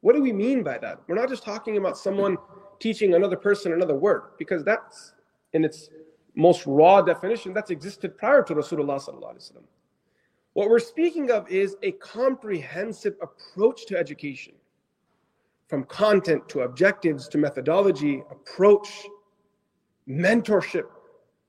what 0.00 0.14
do 0.14 0.22
we 0.22 0.32
mean 0.32 0.62
by 0.62 0.78
that? 0.78 1.00
We're 1.06 1.16
not 1.16 1.28
just 1.28 1.42
talking 1.42 1.76
about 1.76 1.98
someone 1.98 2.38
teaching 2.80 3.14
another 3.14 3.36
person 3.36 3.72
another 3.72 3.94
word, 3.94 4.22
because 4.38 4.64
that's 4.64 5.12
in 5.52 5.64
its 5.64 5.90
most 6.34 6.66
raw 6.66 7.02
definition, 7.02 7.52
that's 7.52 7.70
existed 7.70 8.16
prior 8.16 8.42
to 8.42 8.54
Rasulullah. 8.54 9.02
What 10.52 10.70
we're 10.70 10.78
speaking 10.78 11.30
of 11.30 11.48
is 11.50 11.76
a 11.82 11.92
comprehensive 11.92 13.16
approach 13.20 13.84
to 13.86 13.98
education, 13.98 14.54
from 15.67 15.83
content 15.85 16.47
to 16.49 16.61
objectives 16.61 17.27
to 17.29 17.37
methodology, 17.37 18.23
approach, 18.29 18.89
mentorship. 20.07 20.85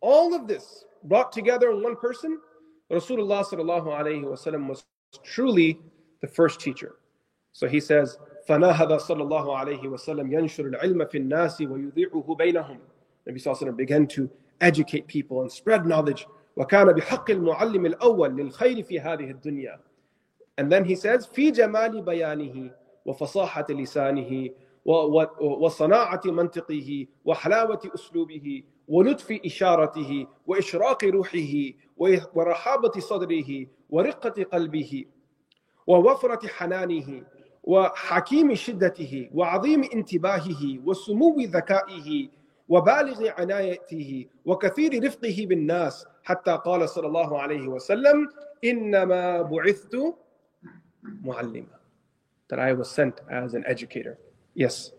All 0.01 0.35
of 0.35 0.47
this 0.47 0.85
brought 1.05 1.33
together 1.33 1.71
in 1.71 1.83
one 1.83 1.97
person 1.97 2.39
Rasulullah 2.93 3.43
sallallahu 3.43 3.87
alayhi 3.87 4.23
wasallam 4.25 4.69
was 4.69 4.85
truly 5.25 5.81
the 6.21 6.27
first 6.27 6.61
teacher. 6.61 6.97
So 7.53 7.67
he 7.67 7.81
says, 7.81 8.19
فَنَهَذَ 8.49 9.01
صلى 9.01 9.23
الله 9.23 9.57
عليه 9.59 9.83
وسلم 9.85 10.33
ينشر 10.33 10.67
العلم 10.67 11.05
في 11.05 11.19
الناس 11.19 11.61
ويذيعه 11.61 12.37
بينهم. 12.39 12.79
Nabi 13.29 13.43
sallallahu 13.43 13.77
began 13.77 14.07
to 14.09 14.29
educate 14.61 15.07
people 15.07 15.41
and 15.41 15.51
spread 15.51 15.87
knowledge. 15.87 16.27
وكان 16.57 16.93
بحق 16.93 17.31
المعلم 17.31 17.87
الأول 17.87 18.37
للخير 18.37 18.83
في 18.83 19.01
هذه 19.01 19.31
الدنيا. 19.31 19.79
And 20.59 20.71
then 20.71 20.85
he 20.85 20.95
says, 20.95 21.27
في 21.27 21.51
جمال 21.51 22.03
بيانه 22.03 22.71
وفصاحة 23.08 23.66
لسانه 23.70 24.50
وصناعة 25.42 26.22
منطقه 26.26 27.06
وحلاوة 27.26 27.82
أسلوبه 27.96 28.64
ولطف 28.88 29.40
إشارته 29.46 30.28
وإشراق 30.48 31.04
روحه 31.04 31.54
ورحابة 32.34 33.00
صدره 33.00 33.66
ورقة 33.90 34.44
قلبه 34.44 35.06
ووفرة 35.88 36.48
حنانه 36.48 37.24
وحكيم 37.64 38.56
شدته 38.56 39.30
وعظيم 39.34 39.84
انتباهه 39.94 40.80
وسمو 40.86 41.36
ذكائه 41.40 42.30
وبالغ 42.70 43.30
عنايته 43.38 44.26
وكثير 44.46 45.06
رفقه 45.06 45.46
بالناس 45.50 46.06
حتى 46.24 46.60
قال 46.66 46.90
صلى 46.90 47.08
الله 47.08 47.42
عليه 47.42 47.68
وسلم 47.68 48.30
إنما 48.64 49.42
بعثت 49.42 50.16
معلما. 51.04 51.77
That 52.50 52.60
I 52.60 52.74
was 52.74 52.90
sent 52.90 53.20
as 53.32 53.54
an 53.54 53.64
educator. 53.68 54.18
Yes. 54.54 54.92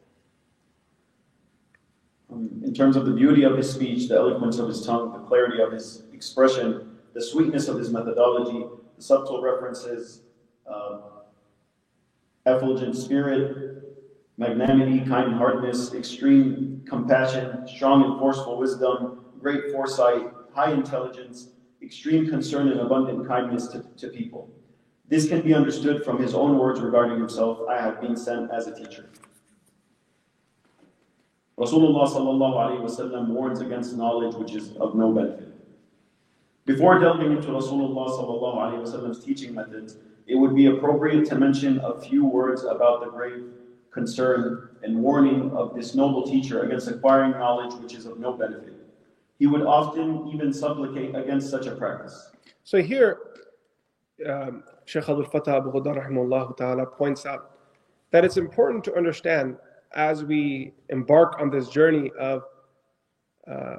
Um, 2.30 2.62
in 2.64 2.74
terms 2.74 2.96
of 2.96 3.06
the 3.06 3.12
beauty 3.12 3.42
of 3.44 3.56
his 3.56 3.70
speech, 3.70 4.08
the 4.08 4.16
eloquence 4.16 4.58
of 4.58 4.68
his 4.68 4.84
tongue, 4.84 5.12
the 5.12 5.26
clarity 5.26 5.62
of 5.62 5.72
his 5.72 6.02
expression, 6.12 6.96
the 7.14 7.22
sweetness 7.22 7.68
of 7.68 7.78
his 7.78 7.90
methodology, 7.90 8.66
the 8.96 9.02
subtle 9.02 9.40
references, 9.40 10.22
uh, 10.70 11.00
effulgent 12.46 12.96
spirit, 12.96 13.82
magnanimity, 14.36 15.00
kind 15.06 15.34
heartedness, 15.34 15.94
extreme 15.94 16.82
compassion, 16.86 17.66
strong 17.66 18.04
and 18.04 18.18
forceful 18.18 18.58
wisdom, 18.58 19.24
great 19.40 19.72
foresight, 19.72 20.30
high 20.54 20.72
intelligence, 20.72 21.48
extreme 21.82 22.28
concern 22.28 22.68
and 22.68 22.80
abundant 22.80 23.26
kindness 23.26 23.68
to, 23.68 23.84
to 23.96 24.08
people. 24.08 24.50
This 25.08 25.26
can 25.26 25.40
be 25.40 25.54
understood 25.54 26.04
from 26.04 26.20
his 26.20 26.34
own 26.34 26.58
words 26.58 26.80
regarding 26.80 27.18
himself 27.18 27.60
I 27.68 27.80
have 27.80 28.00
been 28.00 28.16
sent 28.16 28.50
as 28.50 28.66
a 28.66 28.74
teacher. 28.74 29.08
Rasulullah 31.58 32.06
sallallahu 32.08 33.28
warns 33.28 33.60
against 33.60 33.96
knowledge 33.96 34.34
which 34.34 34.54
is 34.54 34.76
of 34.76 34.94
no 34.94 35.12
benefit. 35.12 35.48
Before 36.66 36.98
delving 36.98 37.32
into 37.32 37.48
Rasulullah 37.48 38.10
sallallahu 38.10 38.84
wasallam's 38.84 39.24
teaching 39.24 39.54
methods, 39.54 39.96
it 40.26 40.34
would 40.34 40.54
be 40.54 40.66
appropriate 40.66 41.26
to 41.30 41.34
mention 41.36 41.80
a 41.80 41.98
few 41.98 42.26
words 42.26 42.64
about 42.64 43.00
the 43.00 43.10
great 43.10 43.42
concern 43.90 44.68
and 44.82 45.02
warning 45.02 45.50
of 45.52 45.74
this 45.74 45.94
noble 45.94 46.22
teacher 46.22 46.64
against 46.64 46.86
acquiring 46.86 47.32
knowledge 47.32 47.72
which 47.80 47.94
is 47.94 48.04
of 48.04 48.18
no 48.18 48.34
benefit. 48.34 48.74
He 49.38 49.46
would 49.46 49.62
often 49.62 50.28
even 50.28 50.52
supplicate 50.52 51.16
against 51.16 51.50
such 51.50 51.66
a 51.66 51.74
practice. 51.74 52.30
So 52.64 52.82
here, 52.82 53.18
um, 54.28 54.62
Sheikh 54.88 55.06
Abdul 55.06 55.26
Fattah 55.26 55.58
Abu 55.58 55.70
Ghudda 55.70 56.56
ta'ala 56.56 56.86
points 56.86 57.26
out 57.26 57.50
that 58.10 58.24
it's 58.24 58.38
important 58.38 58.82
to 58.84 58.96
understand 58.96 59.58
as 59.92 60.24
we 60.24 60.72
embark 60.88 61.38
on 61.38 61.50
this 61.50 61.68
journey 61.68 62.10
of 62.18 62.44
uh, 63.46 63.76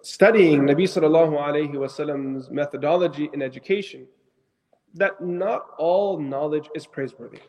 studying 0.00 0.62
Nabi 0.62 0.84
sallallahu 0.84 1.36
alayhi 1.38 2.50
methodology 2.50 3.28
in 3.34 3.42
education 3.42 4.06
that 4.94 5.22
not 5.22 5.66
all 5.76 6.18
knowledge 6.18 6.70
is 6.74 6.86
praiseworthy. 6.86 7.40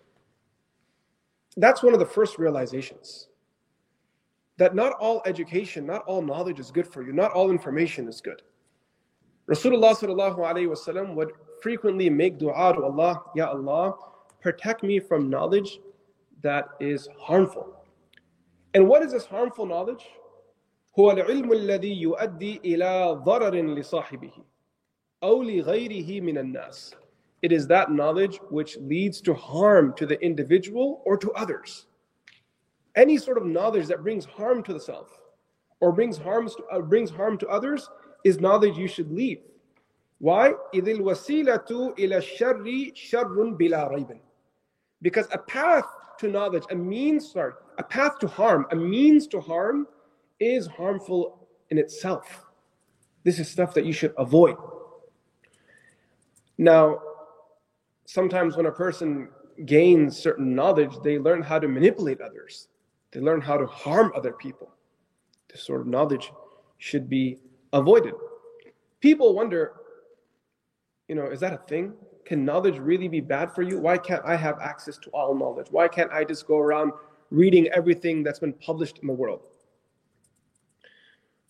That's 1.55 1.81
one 1.83 1.93
of 1.93 1.99
the 1.99 2.05
first 2.05 2.37
realizations. 2.37 3.29
That 4.57 4.75
not 4.75 4.91
all 4.99 5.21
education, 5.25 5.85
not 5.85 6.03
all 6.05 6.21
knowledge 6.21 6.59
is 6.59 6.69
good 6.69 6.87
for 6.87 7.01
you, 7.01 7.13
not 7.13 7.31
all 7.31 7.49
information 7.49 8.09
is 8.09 8.19
good. 8.19 8.41
Rasulullah 9.49 11.15
would 11.15 11.31
frequently 11.60 12.10
make 12.10 12.38
dua 12.38 12.74
to 12.74 12.84
Allah, 12.84 13.22
Ya 13.34 13.48
Allah, 13.48 13.94
protect 14.40 14.82
me 14.82 14.98
from 14.98 15.30
knowledge 15.30 15.80
that 16.42 16.68
is 16.80 17.08
harmful. 17.18 17.76
And 18.74 18.88
what 18.88 19.02
is 19.02 19.12
this 19.12 19.26
harmful 19.26 19.66
knowledge? 19.66 20.06
هو 20.98 21.10
العلم 21.10 21.52
الذي 21.52 22.02
يؤدي 22.02 22.60
إلى 22.64 23.22
ضرر 23.24 23.54
لصاحبه 23.54 24.32
أو 25.22 25.42
لغيره 25.42 26.20
من 26.20 26.38
الناس. 26.38 26.94
It 27.42 27.50
is 27.50 27.66
that 27.66 27.90
knowledge 27.90 28.38
which 28.50 28.76
leads 28.76 29.20
to 29.22 29.34
harm 29.34 29.94
to 29.94 30.06
the 30.06 30.20
individual 30.22 31.02
or 31.04 31.16
to 31.16 31.32
others. 31.32 31.86
Any 32.94 33.16
sort 33.16 33.38
of 33.38 33.46
knowledge 33.46 33.86
that 33.86 34.02
brings 34.02 34.24
harm 34.24 34.62
to 34.64 34.72
the 34.72 34.80
self 34.80 35.18
or 35.80 35.92
brings, 35.92 36.18
harms 36.18 36.54
to, 36.56 36.64
uh, 36.66 36.80
brings 36.80 37.10
harm 37.10 37.38
to 37.38 37.48
others 37.48 37.88
is 38.24 38.38
knowledge 38.38 38.76
you 38.76 38.86
should 38.86 39.10
leave. 39.10 39.40
Why? 40.19 40.53
Ila 40.73 41.15
sharri. 42.21 42.91
Because 45.01 45.27
a 45.31 45.37
path 45.37 45.85
to 46.19 46.27
knowledge, 46.27 46.63
a 46.71 46.75
means, 46.75 47.31
sorry, 47.31 47.53
a 47.77 47.83
path 47.83 48.17
to 48.19 48.27
harm, 48.27 48.65
a 48.71 48.75
means 48.75 49.27
to 49.27 49.39
harm 49.39 49.87
is 50.39 50.67
harmful 50.67 51.47
in 51.69 51.77
itself. 51.77 52.45
This 53.23 53.39
is 53.39 53.49
stuff 53.49 53.73
that 53.75 53.85
you 53.85 53.93
should 53.93 54.13
avoid. 54.17 54.55
Now, 56.57 56.99
sometimes 58.05 58.57
when 58.57 58.65
a 58.65 58.71
person 58.71 59.29
gains 59.65 60.17
certain 60.17 60.55
knowledge, 60.55 60.91
they 61.03 61.19
learn 61.19 61.43
how 61.43 61.59
to 61.59 61.67
manipulate 61.67 62.21
others, 62.21 62.69
they 63.11 63.19
learn 63.19 63.41
how 63.41 63.57
to 63.57 63.67
harm 63.67 64.11
other 64.15 64.33
people. 64.33 64.71
This 65.51 65.61
sort 65.61 65.81
of 65.81 65.87
knowledge 65.87 66.31
should 66.77 67.09
be 67.09 67.39
avoided. 67.73 68.13
People 68.99 69.35
wonder 69.35 69.73
you 71.07 71.15
know, 71.15 71.27
is 71.27 71.39
that 71.39 71.53
a 71.53 71.57
thing? 71.57 71.93
Can 72.25 72.43
knowledge 72.43 72.77
really 72.77 73.07
be 73.07 73.21
bad 73.21 73.53
for 73.53 73.61
you? 73.61 73.79
Why 73.79 73.97
can't 73.97 74.23
I 74.25 74.35
have 74.35 74.59
access 74.59 74.97
to 74.99 75.09
all 75.11 75.33
knowledge? 75.33 75.67
Why 75.71 75.87
can't 75.87 76.11
I 76.11 76.23
just 76.23 76.45
go 76.47 76.57
around 76.57 76.91
reading 77.29 77.67
everything 77.69 78.23
that's 78.23 78.39
been 78.39 78.53
published 78.53 78.99
in 78.99 79.07
the 79.07 79.13
world? 79.13 79.47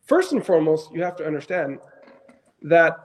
First 0.06 0.32
and 0.32 0.46
foremost, 0.46 0.92
you 0.94 1.04
have 1.04 1.16
to 1.18 1.26
understand 1.26 1.80
that 2.62 2.98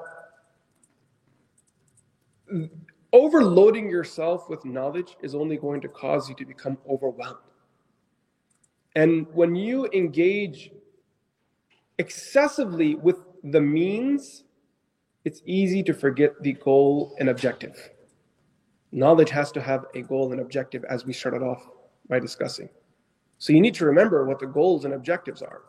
overloading 3.12 3.90
yourself 3.90 4.48
with 4.48 4.64
knowledge 4.64 5.16
is 5.22 5.34
only 5.34 5.56
going 5.56 5.80
to 5.80 5.88
cause 5.88 6.28
you 6.28 6.34
to 6.36 6.44
become 6.44 6.78
overwhelmed. 6.88 7.38
And 8.94 9.26
when 9.32 9.54
you 9.54 9.88
engage 9.92 10.70
excessively 11.98 12.94
with 12.94 13.16
the 13.42 13.60
means 13.60 14.44
it's 15.24 15.42
easy 15.46 15.82
to 15.84 15.94
forget 15.94 16.42
the 16.42 16.54
goal 16.54 17.14
and 17.18 17.28
objective. 17.28 17.90
Knowledge 18.90 19.30
has 19.30 19.52
to 19.52 19.60
have 19.60 19.86
a 19.94 20.02
goal 20.02 20.32
and 20.32 20.40
objective, 20.40 20.84
as 20.88 21.06
we 21.06 21.12
started 21.12 21.42
off 21.42 21.66
by 22.08 22.18
discussing. 22.18 22.68
So 23.38 23.52
you 23.52 23.60
need 23.60 23.74
to 23.74 23.86
remember 23.86 24.26
what 24.26 24.38
the 24.38 24.46
goals 24.46 24.84
and 24.84 24.94
objectives 24.94 25.42
are. 25.42 25.62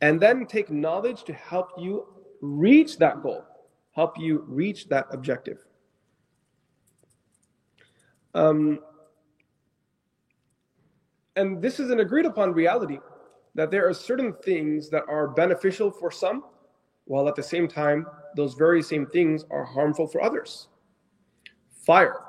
And 0.00 0.18
then 0.18 0.46
take 0.46 0.70
knowledge 0.70 1.24
to 1.24 1.32
help 1.32 1.72
you 1.78 2.06
reach 2.40 2.96
that 2.98 3.22
goal, 3.22 3.44
help 3.92 4.18
you 4.18 4.44
reach 4.48 4.88
that 4.88 5.06
objective. 5.12 5.58
Um, 8.34 8.80
and 11.36 11.60
this 11.60 11.80
is 11.80 11.90
an 11.90 12.00
agreed 12.00 12.26
upon 12.26 12.52
reality 12.52 12.98
that 13.54 13.70
there 13.70 13.88
are 13.88 13.94
certain 13.94 14.32
things 14.44 14.88
that 14.90 15.04
are 15.08 15.28
beneficial 15.28 15.90
for 15.90 16.10
some, 16.10 16.44
while 17.10 17.26
at 17.26 17.34
the 17.34 17.42
same 17.42 17.66
time 17.66 18.06
those 18.36 18.54
very 18.54 18.80
same 18.80 19.04
things 19.04 19.44
are 19.50 19.64
harmful 19.64 20.06
for 20.06 20.22
others. 20.22 20.68
Fire. 21.72 22.20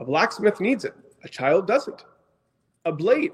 A 0.00 0.04
blacksmith 0.04 0.60
needs 0.60 0.84
it, 0.84 0.92
a 1.24 1.28
child 1.28 1.66
doesn't. 1.66 2.04
A 2.84 2.92
blade. 2.92 3.32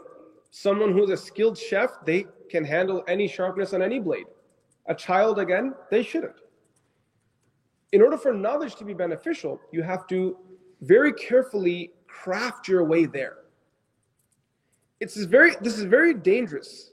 Someone 0.53 0.93
who's 0.93 1.11
a 1.11 1.17
skilled 1.17 1.59
chef, 1.59 1.91
they 2.07 2.27
can 2.49 2.65
handle 2.65 3.03
any 3.09 3.27
sharpness 3.27 3.75
on 3.75 3.83
any 3.83 3.99
blade. 3.99 4.27
A 4.87 4.95
child, 4.95 5.41
again, 5.41 5.75
they 5.91 6.05
shouldn't. 6.05 6.37
In 7.91 8.01
order 8.01 8.17
for 8.17 8.33
knowledge 8.33 8.77
to 8.77 8.85
be 8.85 8.95
beneficial, 8.95 9.61
you 9.73 9.83
have 9.83 10.07
to 10.07 10.39
very 10.81 11.13
carefully 11.13 11.91
craft 12.07 12.69
your 12.69 12.85
way 12.85 13.05
there. 13.05 13.39
It's 15.01 15.17
very, 15.25 15.57
this 15.61 15.77
is 15.77 15.85
very 15.85 16.15
dangerous 16.15 16.93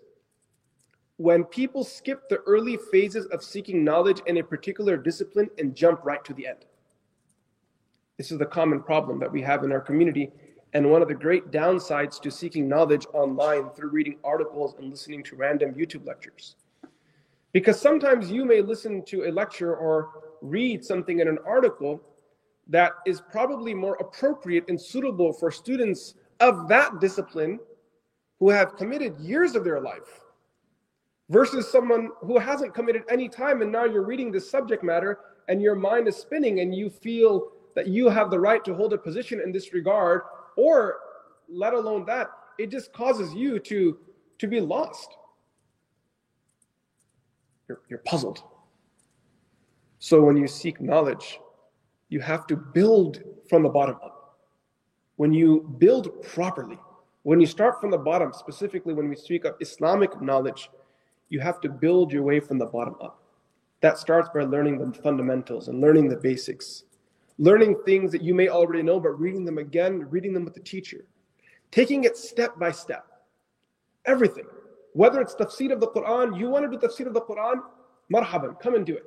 when 1.21 1.43
people 1.43 1.83
skip 1.83 2.27
the 2.29 2.39
early 2.47 2.77
phases 2.91 3.27
of 3.27 3.43
seeking 3.43 3.83
knowledge 3.83 4.23
in 4.25 4.37
a 4.37 4.43
particular 4.43 4.97
discipline 4.97 5.47
and 5.59 5.75
jump 5.75 6.03
right 6.03 6.25
to 6.25 6.33
the 6.33 6.47
end. 6.47 6.65
This 8.17 8.31
is 8.31 8.39
the 8.39 8.45
common 8.47 8.81
problem 8.81 9.19
that 9.19 9.31
we 9.31 9.39
have 9.43 9.63
in 9.63 9.71
our 9.71 9.81
community, 9.81 10.31
and 10.73 10.89
one 10.89 11.03
of 11.03 11.07
the 11.07 11.13
great 11.13 11.51
downsides 11.51 12.19
to 12.21 12.31
seeking 12.31 12.67
knowledge 12.67 13.05
online 13.13 13.69
through 13.69 13.91
reading 13.91 14.17
articles 14.23 14.73
and 14.79 14.89
listening 14.89 15.21
to 15.25 15.35
random 15.35 15.75
YouTube 15.75 16.07
lectures. 16.07 16.55
Because 17.51 17.79
sometimes 17.79 18.31
you 18.31 18.43
may 18.43 18.61
listen 18.61 19.05
to 19.05 19.25
a 19.25 19.31
lecture 19.31 19.75
or 19.75 20.23
read 20.41 20.83
something 20.83 21.19
in 21.19 21.27
an 21.27 21.37
article 21.45 22.01
that 22.67 22.93
is 23.05 23.21
probably 23.31 23.75
more 23.75 23.95
appropriate 23.99 24.65
and 24.69 24.81
suitable 24.81 25.33
for 25.33 25.51
students 25.51 26.15
of 26.39 26.67
that 26.67 26.99
discipline 26.99 27.59
who 28.39 28.49
have 28.49 28.75
committed 28.75 29.19
years 29.19 29.53
of 29.53 29.63
their 29.63 29.79
life 29.79 30.20
versus 31.31 31.71
someone 31.71 32.09
who 32.19 32.37
hasn't 32.37 32.73
committed 32.73 33.03
any 33.09 33.29
time 33.29 33.61
and 33.61 33.71
now 33.71 33.85
you're 33.85 34.05
reading 34.05 34.31
this 34.31 34.51
subject 34.51 34.83
matter 34.83 35.19
and 35.47 35.61
your 35.61 35.75
mind 35.75 36.05
is 36.07 36.17
spinning 36.17 36.59
and 36.59 36.75
you 36.75 36.89
feel 36.89 37.53
that 37.73 37.87
you 37.87 38.09
have 38.09 38.29
the 38.29 38.37
right 38.37 38.65
to 38.65 38.75
hold 38.75 38.91
a 38.91 38.97
position 38.97 39.39
in 39.39 39.49
this 39.49 39.73
regard 39.73 40.23
or 40.57 40.97
let 41.47 41.73
alone 41.73 42.05
that 42.05 42.29
it 42.59 42.69
just 42.69 42.91
causes 42.91 43.33
you 43.33 43.59
to 43.59 43.97
to 44.39 44.47
be 44.47 44.59
lost. 44.59 45.15
You're, 47.69 47.81
you're 47.87 47.99
puzzled. 47.99 48.43
So 49.99 50.21
when 50.21 50.35
you 50.35 50.47
seek 50.47 50.81
knowledge 50.81 51.39
you 52.09 52.19
have 52.19 52.45
to 52.47 52.57
build 52.57 53.23
from 53.49 53.63
the 53.63 53.69
bottom 53.69 53.95
up. 54.03 54.37
When 55.15 55.31
you 55.33 55.73
build 55.77 56.21
properly 56.23 56.77
when 57.23 57.39
you 57.39 57.45
start 57.45 57.79
from 57.79 57.91
the 57.91 57.97
bottom 57.97 58.33
specifically 58.33 58.93
when 58.93 59.07
we 59.07 59.15
speak 59.15 59.45
of 59.45 59.53
islamic 59.59 60.19
knowledge 60.21 60.69
you 61.31 61.39
have 61.39 61.59
to 61.61 61.69
build 61.69 62.11
your 62.11 62.23
way 62.23 62.39
from 62.39 62.57
the 62.57 62.65
bottom 62.65 62.95
up 63.01 63.23
that 63.81 63.97
starts 63.97 64.29
by 64.33 64.43
learning 64.43 64.77
the 64.77 65.01
fundamentals 65.01 65.67
and 65.67 65.81
learning 65.81 66.07
the 66.07 66.15
basics 66.15 66.83
learning 67.41 67.75
things 67.85 68.11
that 68.11 68.21
you 68.21 68.35
may 68.35 68.49
already 68.49 68.83
know, 68.83 68.99
but 68.99 69.19
reading 69.19 69.43
them 69.43 69.57
again, 69.57 70.07
reading 70.11 70.31
them 70.31 70.45
with 70.45 70.53
the 70.53 70.59
teacher, 70.59 71.05
taking 71.71 72.03
it 72.03 72.15
step 72.15 72.57
by 72.59 72.71
step. 72.71 73.05
Everything. 74.05 74.45
Whether 74.93 75.21
it's 75.21 75.33
the 75.33 75.45
tafsir 75.45 75.71
of 75.71 75.79
the 75.79 75.87
Quran, 75.87 76.39
you 76.39 76.49
want 76.49 76.65
to 76.65 76.69
do 76.69 76.77
the 76.77 76.87
tafsir 76.87 77.07
of 77.07 77.15
the 77.15 77.21
Quran, 77.21 77.61
marhaban, 78.13 78.59
come 78.59 78.75
and 78.75 78.85
do 78.85 78.95
it. 78.95 79.05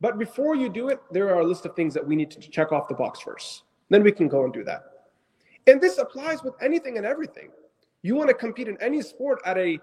But 0.00 0.18
before 0.18 0.54
you 0.54 0.68
do 0.68 0.88
it, 0.88 1.00
there 1.10 1.34
are 1.34 1.40
a 1.40 1.46
list 1.46 1.66
of 1.66 1.74
things 1.74 1.94
that 1.94 2.06
we 2.06 2.14
need 2.14 2.30
to 2.30 2.40
check 2.40 2.70
off 2.70 2.86
the 2.88 2.94
box 2.94 3.20
first. 3.20 3.64
Then 3.90 4.04
we 4.04 4.12
can 4.12 4.28
go 4.28 4.44
and 4.44 4.52
do 4.52 4.62
that. 4.64 4.84
And 5.66 5.80
this 5.80 5.98
applies 5.98 6.44
with 6.44 6.54
anything 6.60 6.96
and 6.96 7.06
everything. 7.06 7.48
You 8.02 8.14
want 8.14 8.28
to 8.28 8.34
compete 8.34 8.68
in 8.68 8.80
any 8.80 9.02
sport 9.02 9.40
at 9.44 9.58
a 9.58 9.78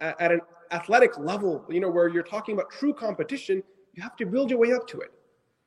at 0.00 0.32
an 0.32 0.40
athletic 0.71 1.17
level, 1.17 1.65
you 1.69 1.79
know, 1.79 1.89
where 1.89 2.07
you're 2.07 2.23
talking 2.23 2.55
about 2.55 2.69
true 2.69 2.93
competition, 2.93 3.63
you 3.93 4.03
have 4.03 4.15
to 4.17 4.25
build 4.25 4.49
your 4.49 4.59
way 4.59 4.73
up 4.73 4.87
to 4.87 4.99
it. 4.99 5.11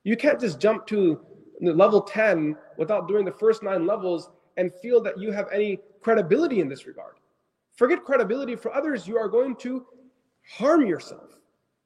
You 0.04 0.16
can't 0.16 0.40
just 0.40 0.60
jump 0.60 0.86
to 0.88 1.20
level 1.60 2.00
10 2.00 2.56
without 2.78 3.08
doing 3.08 3.24
the 3.24 3.32
first 3.32 3.62
nine 3.62 3.86
levels 3.86 4.30
and 4.56 4.72
feel 4.82 5.00
that 5.02 5.18
you 5.18 5.32
have 5.32 5.46
any 5.52 5.78
credibility 6.00 6.60
in 6.60 6.68
this 6.68 6.86
regard. 6.86 7.14
Forget 7.76 8.04
credibility 8.04 8.56
for 8.56 8.74
others, 8.74 9.06
you 9.06 9.16
are 9.16 9.28
going 9.28 9.56
to 9.56 9.86
harm 10.56 10.86
yourself. 10.86 11.38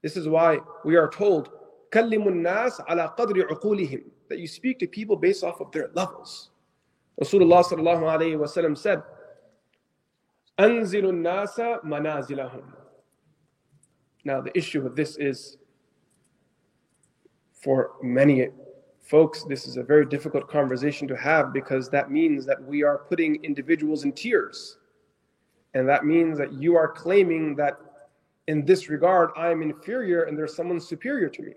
This 0.02 0.16
is 0.16 0.28
why 0.28 0.58
we 0.84 0.96
are 0.96 1.08
told, 1.08 1.50
that 1.92 2.78
you 4.38 4.48
speak 4.48 4.78
to 4.80 4.86
people 4.86 5.16
based 5.16 5.44
off 5.44 5.60
of 5.60 5.70
their 5.72 5.90
levels. 5.94 6.50
Rasulullah 7.20 7.64
sallallahu 7.64 8.02
alayhi 8.02 8.36
wasallam 8.36 8.76
said, 8.76 9.02
أنزل 10.58 11.04
الناس 11.04 11.60
منازلهم. 11.84 12.62
now 14.23 14.41
the 14.41 14.57
issue 14.57 14.81
with 14.81 14.95
this 14.95 15.17
is 15.17 15.57
for 17.53 17.91
many 18.01 18.49
Folks, 19.09 19.43
this 19.43 19.65
is 19.65 19.77
a 19.77 19.81
very 19.81 20.05
difficult 20.05 20.47
conversation 20.47 21.07
to 21.07 21.17
have 21.17 21.51
because 21.51 21.89
that 21.89 22.11
means 22.11 22.45
that 22.45 22.63
we 22.63 22.83
are 22.83 22.99
putting 22.99 23.43
individuals 23.43 24.03
in 24.03 24.11
tiers. 24.11 24.77
And 25.73 25.89
that 25.89 26.05
means 26.05 26.37
that 26.37 26.53
you 26.53 26.75
are 26.75 26.87
claiming 26.87 27.55
that 27.55 27.79
in 28.45 28.65
this 28.65 28.87
regard, 28.87 29.31
I 29.35 29.49
am 29.49 29.63
inferior 29.63 30.25
and 30.25 30.37
there's 30.37 30.55
someone 30.55 30.79
superior 30.79 31.27
to 31.27 31.41
me. 31.41 31.53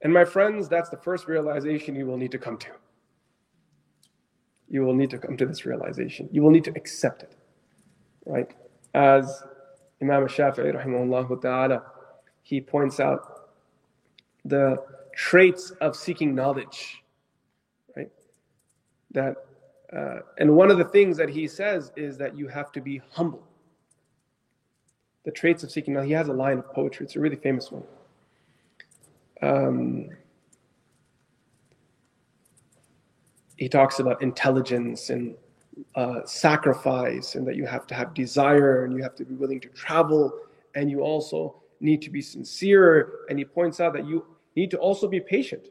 And 0.00 0.10
my 0.10 0.24
friends, 0.24 0.66
that's 0.66 0.88
the 0.88 0.96
first 0.96 1.28
realization 1.28 1.94
you 1.94 2.06
will 2.06 2.16
need 2.16 2.32
to 2.32 2.38
come 2.38 2.56
to. 2.56 2.70
You 4.70 4.80
will 4.80 4.94
need 4.94 5.10
to 5.10 5.18
come 5.18 5.36
to 5.36 5.44
this 5.44 5.66
realization. 5.66 6.26
You 6.32 6.40
will 6.40 6.50
need 6.50 6.64
to 6.64 6.72
accept 6.74 7.22
it. 7.22 7.36
Right? 8.24 8.50
As 8.94 9.42
Imam 10.02 10.26
Shafi'i 10.26 10.74
rahimahullah 10.74 11.40
ta'ala, 11.40 11.82
he 12.42 12.60
points 12.60 13.00
out 13.00 13.48
the 14.44 14.76
traits 15.14 15.70
of 15.80 15.96
seeking 15.96 16.34
knowledge, 16.34 17.02
right? 17.96 18.10
That, 19.12 19.36
uh, 19.92 20.18
and 20.38 20.54
one 20.54 20.70
of 20.70 20.78
the 20.78 20.84
things 20.84 21.16
that 21.16 21.28
he 21.28 21.48
says 21.48 21.92
is 21.96 22.18
that 22.18 22.36
you 22.36 22.46
have 22.48 22.70
to 22.72 22.80
be 22.80 23.00
humble. 23.10 23.42
The 25.24 25.32
traits 25.32 25.64
of 25.64 25.70
seeking 25.70 25.94
knowledge. 25.94 26.08
He 26.08 26.14
has 26.14 26.28
a 26.28 26.32
line 26.32 26.58
of 26.58 26.72
poetry. 26.72 27.06
It's 27.06 27.16
a 27.16 27.20
really 27.20 27.36
famous 27.36 27.72
one. 27.72 27.82
Um, 29.42 30.10
he 33.56 33.68
talks 33.68 33.98
about 33.98 34.22
intelligence 34.22 35.10
and 35.10 35.34
uh, 35.94 36.20
sacrifice, 36.24 37.34
and 37.34 37.46
that 37.46 37.56
you 37.56 37.66
have 37.66 37.86
to 37.88 37.94
have 37.94 38.14
desire, 38.14 38.84
and 38.84 38.96
you 38.96 39.02
have 39.02 39.14
to 39.16 39.24
be 39.24 39.34
willing 39.34 39.60
to 39.60 39.68
travel, 39.68 40.32
and 40.74 40.90
you 40.90 41.00
also 41.00 41.56
need 41.80 42.02
to 42.02 42.10
be 42.10 42.22
sincere. 42.22 43.12
And 43.28 43.38
he 43.38 43.44
points 43.44 43.80
out 43.80 43.92
that 43.94 44.06
you 44.06 44.24
need 44.56 44.70
to 44.70 44.78
also 44.78 45.06
be 45.06 45.20
patient, 45.20 45.68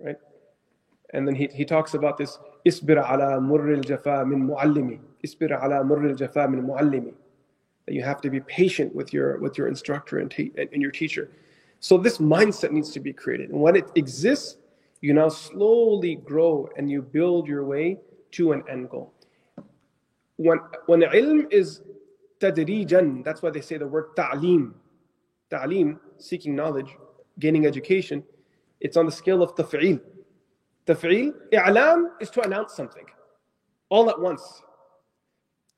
right? 0.00 0.16
And 1.12 1.26
then 1.28 1.34
he, 1.34 1.48
he 1.52 1.64
talks 1.64 1.94
about 1.94 2.18
this 2.18 2.38
isbir 2.66 2.98
ala 2.98 3.40
murr 3.40 3.76
jafa 3.82 4.26
min 4.26 4.48
muallimi 4.48 4.98
isbir 5.24 5.50
ala 5.62 5.84
murr 5.84 6.14
jafa 6.14 6.50
min 6.50 6.62
muallimi 6.62 7.14
that 7.86 7.94
you 7.94 8.02
have 8.02 8.20
to 8.20 8.30
be 8.30 8.40
patient 8.40 8.94
with 8.94 9.12
your 9.12 9.38
with 9.38 9.58
your 9.58 9.68
instructor 9.68 10.18
and, 10.18 10.30
te- 10.30 10.52
and 10.56 10.80
your 10.80 10.90
teacher 10.90 11.30
so 11.80 11.98
this 11.98 12.18
mindset 12.18 12.70
needs 12.70 12.90
to 12.90 13.00
be 13.00 13.12
created 13.12 13.50
and 13.50 13.60
when 13.60 13.76
it 13.76 13.90
exists 13.94 14.56
you 15.02 15.12
now 15.12 15.28
slowly 15.28 16.16
grow 16.16 16.68
and 16.76 16.90
you 16.90 17.02
build 17.02 17.46
your 17.46 17.64
way 17.64 17.98
to 18.36 18.52
an 18.52 18.62
end 18.70 18.88
goal 18.90 19.12
when 20.36 20.58
when 20.86 21.00
ilm 21.00 21.40
is 21.60 21.80
tadrijan 22.40 23.24
that's 23.24 23.42
why 23.42 23.50
they 23.50 23.60
say 23.60 23.76
the 23.78 23.86
word 23.86 24.06
ta'lim 24.16 24.74
ta'lim 25.50 25.98
seeking 26.18 26.54
knowledge 26.54 26.96
gaining 27.38 27.66
education, 27.66 28.22
it's 28.80 28.96
on 28.96 29.06
the 29.06 29.12
scale 29.12 29.42
of 29.42 29.54
taf'il. 29.54 30.00
Taf'il, 30.86 31.32
i'lam 31.52 32.10
is 32.20 32.30
to 32.30 32.42
announce 32.42 32.74
something 32.74 33.06
all 33.88 34.10
at 34.10 34.20
once. 34.20 34.62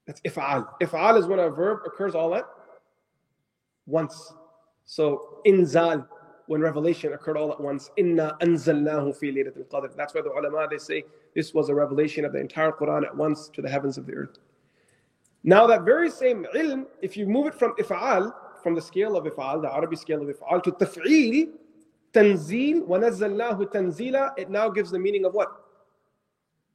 That's 0.06 0.20
if'al. 0.22 0.68
If'al 0.80 1.18
is 1.18 1.26
when 1.26 1.38
a 1.38 1.50
verb 1.50 1.80
occurs 1.86 2.14
all 2.14 2.34
at 2.34 2.44
once. 3.86 4.32
So 4.84 5.40
inzal, 5.46 6.06
when 6.46 6.60
revelation 6.60 7.12
occurred 7.12 7.36
all 7.36 7.52
at 7.52 7.60
once. 7.60 7.90
Inna 7.96 8.36
anzalnahu 8.40 9.16
fi 9.16 9.32
laylatul 9.32 9.66
qadr. 9.68 9.96
That's 9.96 10.14
why 10.14 10.22
the 10.22 10.30
ulama 10.30 10.68
they 10.70 10.78
say 10.78 11.04
this 11.36 11.52
was 11.52 11.68
a 11.68 11.74
revelation 11.74 12.24
of 12.24 12.32
the 12.32 12.40
entire 12.40 12.72
Quran 12.72 13.04
at 13.04 13.14
once 13.14 13.50
to 13.50 13.60
the 13.60 13.68
heavens 13.68 13.98
of 13.98 14.06
the 14.06 14.14
earth. 14.14 14.38
Now, 15.44 15.66
that 15.66 15.82
very 15.82 16.10
same 16.10 16.46
ilm, 16.54 16.86
if 17.02 17.14
you 17.14 17.26
move 17.26 17.46
it 17.46 17.54
from 17.54 17.74
if'al, 17.76 18.32
from 18.62 18.74
the 18.74 18.80
scale 18.80 19.18
of 19.18 19.26
if'al, 19.26 19.60
the 19.60 19.70
Arabic 19.70 19.98
scale 19.98 20.22
of 20.22 20.34
if'al, 20.34 20.62
to 20.62 20.72
taf'il, 20.72 21.50
tanzil, 22.14 22.86
wa 22.86 22.96
nazzalnahu 22.96 23.70
tanzila, 23.70 24.32
it 24.38 24.48
now 24.48 24.70
gives 24.70 24.90
the 24.90 24.98
meaning 24.98 25.26
of 25.26 25.34
what? 25.34 25.52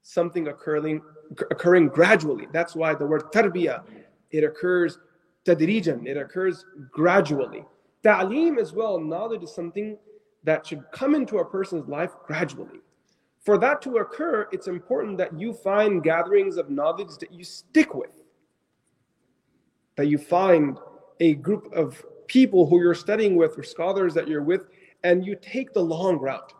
Something 0.04 0.48
occurring, 0.48 1.02
occurring 1.50 1.88
gradually. 1.88 2.48
That's 2.54 2.76
why 2.76 2.94
the 2.94 3.06
word 3.08 3.24
tarbiyah, 3.34 3.82
it 4.30 4.44
occurs 4.44 5.00
tadrijan, 5.44 6.06
it 6.06 6.18
occurs 6.18 6.66
gradually. 6.92 7.66
Ta'lim 8.04 8.60
as 8.60 8.74
well, 8.74 9.00
knowledge 9.00 9.42
is 9.42 9.56
something 9.56 9.98
that 10.44 10.68
should 10.68 10.84
come 10.92 11.16
into 11.16 11.40
a 11.40 11.46
person's 11.46 11.88
life 11.90 12.12
gradually. 12.28 12.80
For 13.42 13.58
that 13.58 13.82
to 13.84 13.98
occur, 13.98 14.48
it's 14.52 14.68
important 14.68 15.18
that 15.18 15.38
you 15.38 15.54
find 15.54 16.04
gatherings 16.04 16.58
of 16.58 16.70
knowledge 16.70 17.18
that 17.20 17.34
you 17.34 17.44
stick 17.44 17.96
with, 17.96 18.14
that 19.96 20.08
you 20.08 20.18
find 20.18 20.78
a 21.20 21.34
group 21.36 21.72
of 21.74 22.04
people 22.28 22.68
who 22.68 22.80
you're 22.80 22.94
studying 22.94 23.36
with 23.36 23.58
or 23.58 23.64
scholars 23.64 24.14
that 24.14 24.28
you're 24.28 24.44
with, 24.44 24.68
and 25.04 25.26
you 25.26 25.36
take 25.42 25.74
the 25.74 25.82
long 25.82 26.20
route. 26.20 26.54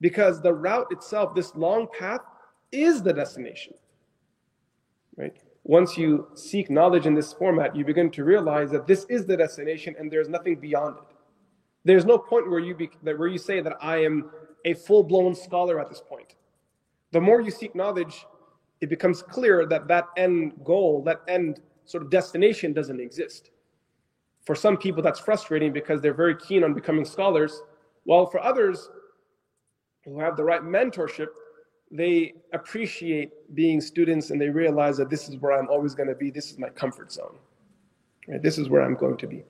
Because 0.00 0.40
the 0.40 0.54
route 0.54 0.86
itself, 0.90 1.34
this 1.34 1.54
long 1.54 1.88
path, 1.98 2.20
is 2.72 3.02
the 3.02 3.12
destination. 3.12 3.74
Right? 5.16 5.36
Once 5.64 5.98
you 5.98 6.28
seek 6.34 6.70
knowledge 6.70 7.06
in 7.06 7.14
this 7.14 7.32
format, 7.32 7.76
you 7.76 7.84
begin 7.84 8.10
to 8.12 8.24
realize 8.24 8.70
that 8.70 8.86
this 8.86 9.04
is 9.10 9.26
the 9.26 9.36
destination 9.36 9.94
and 9.98 10.10
there's 10.10 10.28
nothing 10.28 10.56
beyond 10.56 10.96
it. 10.96 11.16
There's 11.84 12.04
no 12.04 12.16
point 12.16 12.48
where 12.48 12.60
you 12.60 12.74
be, 12.74 12.90
where 13.02 13.26
you 13.26 13.38
say 13.38 13.60
that 13.60 13.76
I 13.80 13.98
am 13.98 14.30
a 14.64 14.74
full-blown 14.74 15.34
scholar 15.34 15.80
at 15.80 15.88
this 15.88 16.00
point. 16.00 16.34
The 17.12 17.20
more 17.20 17.40
you 17.40 17.50
seek 17.50 17.74
knowledge, 17.74 18.26
it 18.80 18.88
becomes 18.88 19.22
clear 19.22 19.66
that 19.66 19.88
that 19.88 20.08
end 20.16 20.52
goal, 20.64 21.02
that 21.04 21.22
end 21.28 21.60
sort 21.84 22.02
of 22.02 22.10
destination 22.10 22.72
doesn't 22.72 23.00
exist. 23.00 23.50
For 24.44 24.54
some 24.54 24.76
people, 24.76 25.02
that's 25.02 25.20
frustrating 25.20 25.72
because 25.72 26.00
they're 26.00 26.14
very 26.14 26.36
keen 26.36 26.64
on 26.64 26.72
becoming 26.72 27.04
scholars, 27.04 27.60
while 28.04 28.26
for 28.26 28.42
others 28.42 28.90
who 30.04 30.18
have 30.18 30.36
the 30.36 30.44
right 30.44 30.62
mentorship, 30.62 31.28
they 31.90 32.34
appreciate 32.52 33.30
being 33.54 33.80
students 33.80 34.30
and 34.30 34.40
they 34.40 34.48
realize 34.48 34.96
that 34.96 35.10
this 35.10 35.28
is 35.28 35.36
where 35.38 35.58
I'm 35.58 35.68
always 35.68 35.94
going 35.94 36.08
to 36.08 36.14
be. 36.14 36.30
This 36.30 36.50
is 36.50 36.58
my 36.58 36.68
comfort 36.70 37.12
zone. 37.12 37.36
Right? 38.28 38.42
This 38.42 38.58
is 38.58 38.68
where 38.68 38.82
I'm 38.82 38.94
going 38.94 39.16
to 39.18 39.26
be. 39.26 39.42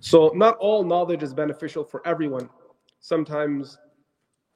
So, 0.00 0.32
not 0.34 0.56
all 0.56 0.82
knowledge 0.82 1.22
is 1.22 1.34
beneficial 1.34 1.84
for 1.84 2.06
everyone 2.06 2.48
Sometimes, 2.99 3.77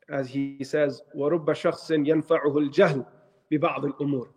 as 0.09 0.27
he 0.27 0.63
says, 0.63 1.01
وَرُبَّ 1.15 1.53
شَخْصٍ 1.53 1.91
يَنْفَعُهُ 1.91 2.57
الْجَهْلُ 2.57 3.05
بِبَعْضِ 3.51 3.85
الْأُمُورِ 3.85 4.27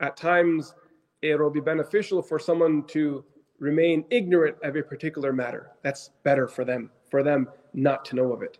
At 0.00 0.16
times, 0.16 0.74
it 1.22 1.38
will 1.38 1.50
be 1.50 1.60
beneficial 1.60 2.20
for 2.22 2.38
someone 2.38 2.84
to 2.88 3.24
remain 3.58 4.04
ignorant 4.10 4.56
of 4.62 4.76
a 4.76 4.82
particular 4.82 5.32
matter. 5.32 5.72
That's 5.82 6.10
better 6.22 6.46
for 6.46 6.64
them, 6.64 6.90
for 7.10 7.22
them 7.22 7.48
not 7.72 8.04
to 8.06 8.16
know 8.16 8.32
of 8.32 8.42
it. 8.42 8.58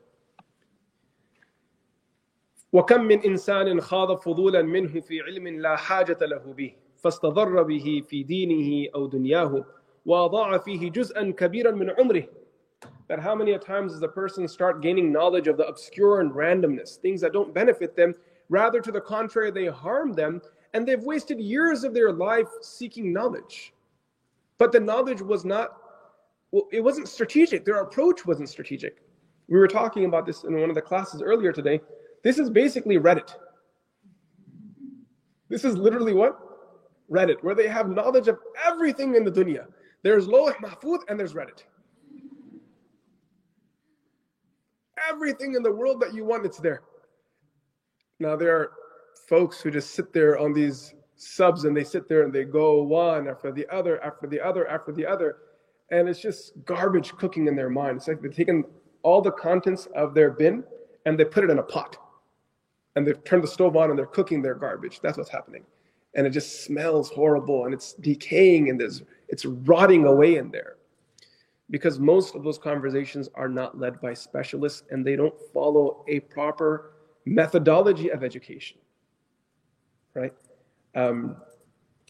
وكم 2.73 3.01
من 3.05 3.21
إنسان 3.25 3.81
خاض 3.81 4.21
فضولا 4.21 4.63
منه 4.63 5.01
في 5.01 5.21
علم 5.21 5.49
لا 5.49 5.77
حاجة 5.77 6.19
له 6.23 6.53
به 6.53 6.75
فاستضر 6.97 7.63
به 7.63 8.03
في 8.09 8.23
دينه 8.23 8.91
أو 8.95 9.07
دنياه 9.07 9.65
وأضاع 10.07 10.59
فيه 10.59 10.91
جزءا 10.91 11.31
كبيرا 11.31 11.71
من 11.71 11.91
عمره 11.91 12.25
that 13.10 13.20
how 13.20 13.36
many 13.36 13.58
times 13.58 13.94
does 13.94 14.02
a 14.04 14.08
person 14.08 14.48
start 14.48 14.82
gaining 14.82 15.12
knowledge 15.12 15.48
of 15.48 15.58
the 15.58 15.68
obscure 15.68 16.22
and 16.22 16.32
randomness, 16.32 16.98
things 16.98 17.20
that 17.22 17.34
don't 17.34 17.54
benefit 17.54 17.96
them, 17.96 18.14
rather 18.50 18.80
to 18.80 18.92
the 18.92 19.02
contrary, 19.02 19.52
they 19.52 19.66
harm 19.66 20.14
them, 20.14 20.42
and 20.74 20.88
they've 20.88 21.04
wasted 21.04 21.40
years 21.40 21.84
of 21.84 21.94
their 21.94 22.12
life 22.12 22.48
seeking 22.62 23.12
knowledge. 23.12 23.74
But 24.60 24.72
the 24.72 24.80
knowledge 24.80 25.22
was 25.22 25.44
not, 25.44 25.78
well, 26.52 26.68
it 26.72 26.82
wasn't 26.82 27.08
strategic. 27.08 27.66
Their 27.66 27.82
approach 27.82 28.26
wasn't 28.26 28.50
strategic. 28.50 29.02
We 29.48 29.58
were 29.58 29.68
talking 29.68 30.06
about 30.06 30.28
this 30.28 30.44
in 30.44 30.60
one 30.60 30.70
of 30.70 30.76
the 30.76 30.82
classes 30.82 31.22
earlier 31.22 31.52
today. 31.52 31.82
This 32.24 32.38
is 32.38 32.50
basically 32.50 32.98
Reddit. 32.98 33.34
This 35.50 35.64
is 35.66 35.76
literally 35.76 36.14
what? 36.14 36.38
Reddit, 37.10 37.42
where 37.42 37.56
they 37.56 37.68
have 37.68 37.90
knowledge 37.90 38.28
of 38.28 38.38
everything 38.64 39.16
in 39.16 39.24
the 39.24 39.32
dunya. 39.32 39.66
There's 40.04 40.28
Lawh 40.28 40.54
Mahfuz 40.62 41.00
and 41.10 41.20
there's 41.20 41.34
Reddit. 41.34 41.64
Everything 45.10 45.56
in 45.56 45.64
the 45.64 45.72
world 45.72 46.00
that 46.02 46.14
you 46.14 46.24
want, 46.24 46.46
it's 46.46 46.60
there. 46.60 46.82
Now, 48.20 48.36
there 48.36 48.56
are 48.56 48.72
folks 49.28 49.62
who 49.62 49.72
just 49.72 49.92
sit 49.92 50.14
there 50.14 50.38
on 50.38 50.54
these 50.54 50.94
subs 51.16 51.66
and 51.66 51.76
they 51.76 51.84
sit 51.84 52.08
there 52.08 52.24
and 52.24 52.34
they 52.34 52.44
go 52.44 52.84
one 52.84 53.28
after 53.28 53.52
the 53.52 53.68
other, 53.74 54.04
after 54.04 54.28
the 54.28 54.40
other, 54.40 54.68
after 54.68 54.92
the 54.92 55.06
other. 55.06 55.38
And 55.92 56.08
it's 56.08 56.20
just 56.20 56.54
garbage 56.66 57.14
cooking 57.14 57.48
in 57.48 57.56
their 57.56 57.70
mind. 57.70 57.98
It's 57.98 58.08
like 58.08 58.22
they've 58.22 58.36
taken 58.36 58.64
all 59.04 59.22
the 59.22 59.32
contents 59.32 59.88
of 59.96 60.14
their 60.14 60.32
bin 60.32 60.64
and 61.06 61.18
they 61.18 61.26
put 61.26 61.44
it 61.44 61.50
in 61.50 61.60
a 61.60 61.64
pot. 61.64 61.98
And 62.96 63.06
they've 63.06 63.24
turned 63.24 63.44
the 63.44 63.48
stove 63.48 63.76
on 63.76 63.90
and 63.90 63.98
they're 63.98 64.06
cooking 64.06 64.42
their 64.42 64.56
garbage. 64.56 65.00
That's 65.02 65.18
what's 65.18 65.30
happening. 65.30 65.64
And 66.16 66.28
it 66.28 66.32
just 66.32 66.64
smells 66.64 67.10
horrible 67.10 67.66
and 67.66 67.74
it's 67.74 67.94
decaying 67.94 68.70
and 68.70 68.82
it's 69.28 69.46
rotting 69.46 70.06
away 70.06 70.38
in 70.38 70.52
there 70.52 70.76
because 71.70 72.00
most 72.00 72.36
of 72.36 72.44
those 72.44 72.58
conversations 72.58 73.30
are 73.36 73.50
not 73.50 73.80
led 73.80 74.02
by 74.02 74.14
specialists 74.14 74.84
and 74.90 75.06
they 75.06 75.16
don't 75.16 75.36
follow 75.54 76.04
a 76.08 76.20
proper 76.22 76.94
methodology 77.26 78.10
of 78.10 78.24
education 78.24 78.78
right? 80.16 80.34
Um, 80.96 81.38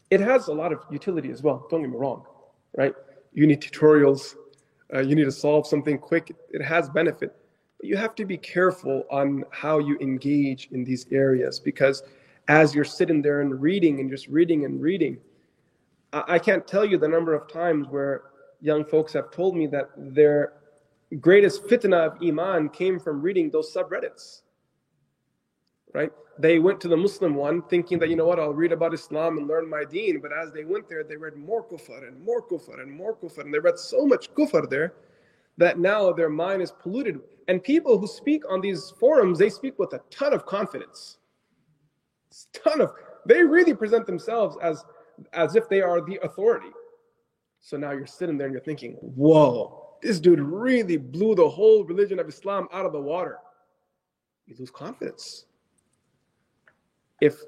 it 0.09 0.21
has 0.21 0.47
a 0.47 0.53
lot 0.53 0.71
of 0.71 0.83
utility 0.89 1.31
as 1.31 1.43
well 1.43 1.67
don't 1.69 1.81
get 1.81 1.89
me 1.89 1.97
wrong 1.97 2.25
right? 2.77 2.93
You 3.33 3.47
need 3.47 3.61
tutorials 3.61 4.35
uh, 4.93 5.01
you 5.01 5.15
need 5.15 5.25
to 5.25 5.31
solve 5.31 5.67
something 5.67 5.97
quick 5.97 6.35
it 6.49 6.63
has 6.63 6.89
benefit 6.89 7.35
but 7.77 7.87
you 7.87 7.95
have 7.95 8.15
to 8.15 8.25
be 8.25 8.37
careful 8.37 9.03
on 9.11 9.43
how 9.51 9.79
you 9.79 9.97
engage 9.99 10.69
in 10.71 10.83
these 10.83 11.05
areas 11.11 11.59
because 11.59 12.03
as 12.47 12.73
you're 12.73 12.83
sitting 12.83 13.21
there 13.21 13.41
and 13.41 13.61
reading 13.61 13.99
and 13.99 14.09
just 14.09 14.27
reading 14.27 14.65
and 14.65 14.81
reading 14.81 15.17
I, 16.13 16.23
I 16.35 16.39
can't 16.39 16.65
tell 16.65 16.85
you 16.85 16.97
the 16.97 17.07
number 17.07 17.33
of 17.33 17.51
times 17.51 17.87
where 17.89 18.23
young 18.61 18.83
folks 18.85 19.13
have 19.13 19.31
told 19.31 19.55
me 19.55 19.67
that 19.67 19.89
their 19.97 20.53
greatest 21.19 21.63
fitna 21.63 22.07
of 22.07 22.21
iman 22.21 22.69
came 22.69 22.99
from 22.99 23.21
reading 23.21 23.49
those 23.49 23.73
subreddits 23.73 24.41
right? 25.93 26.11
They 26.37 26.59
went 26.59 26.79
to 26.81 26.87
the 26.87 26.97
muslim 26.97 27.35
one 27.35 27.61
thinking 27.63 27.99
that 27.99 28.09
you 28.09 28.15
know 28.15 28.25
what 28.25 28.39
i'll 28.39 28.53
read 28.53 28.71
about 28.71 28.93
islam 28.93 29.37
and 29.37 29.47
learn 29.47 29.69
my 29.69 29.83
deen. 29.83 30.19
But 30.21 30.31
as 30.31 30.51
they 30.51 30.63
went 30.63 30.87
there 30.87 31.03
they 31.03 31.17
read 31.17 31.35
more 31.35 31.65
kufr 31.67 32.07
and 32.07 32.23
more 32.23 32.41
kufr 32.47 32.81
and 32.81 32.91
more 32.91 33.15
kufr. 33.15 33.39
And 33.39 33.53
they 33.53 33.59
read 33.59 33.77
so 33.77 34.05
much 34.05 34.33
kufr 34.33 34.69
there 34.69 34.93
that 35.57 35.79
now 35.79 36.13
their 36.13 36.29
mind 36.29 36.61
is 36.61 36.71
polluted. 36.71 37.19
And 37.49 37.61
people 37.61 37.97
who 37.97 38.07
speak 38.07 38.43
on 38.49 38.61
these 38.61 38.93
forums 38.99 39.39
they 39.39 39.49
speak 39.49 39.77
with 39.79 39.93
a 39.93 40.01
ton 40.09 40.33
of 40.33 40.45
confidence. 40.45 41.17
Ton 42.53 42.81
of 42.81 42.93
they 43.25 43.43
really 43.43 43.73
present 43.73 44.05
themselves 44.05 44.57
as 44.61 44.85
as 45.33 45.55
if 45.55 45.67
they 45.67 45.81
are 45.81 45.99
the 45.99 46.19
authority 46.23 46.69
so 47.61 47.77
now 47.77 47.91
you're 47.91 48.07
sitting 48.07 48.37
there 48.37 48.47
and 48.47 48.53
you're 48.53 48.63
thinking, 48.63 48.93
whoa, 49.01 49.97
this 50.01 50.19
dude 50.19 50.39
really 50.39 50.97
blew 50.97 51.35
the 51.35 51.47
whole 51.47 51.83
religion 51.83 52.19
of 52.19 52.27
Islam 52.27 52.67
out 52.71 52.85
of 52.85 52.93
the 52.93 53.01
water. 53.01 53.37
You 54.47 54.55
lose 54.57 54.71
confidence. 54.71 55.45
If 57.21 57.41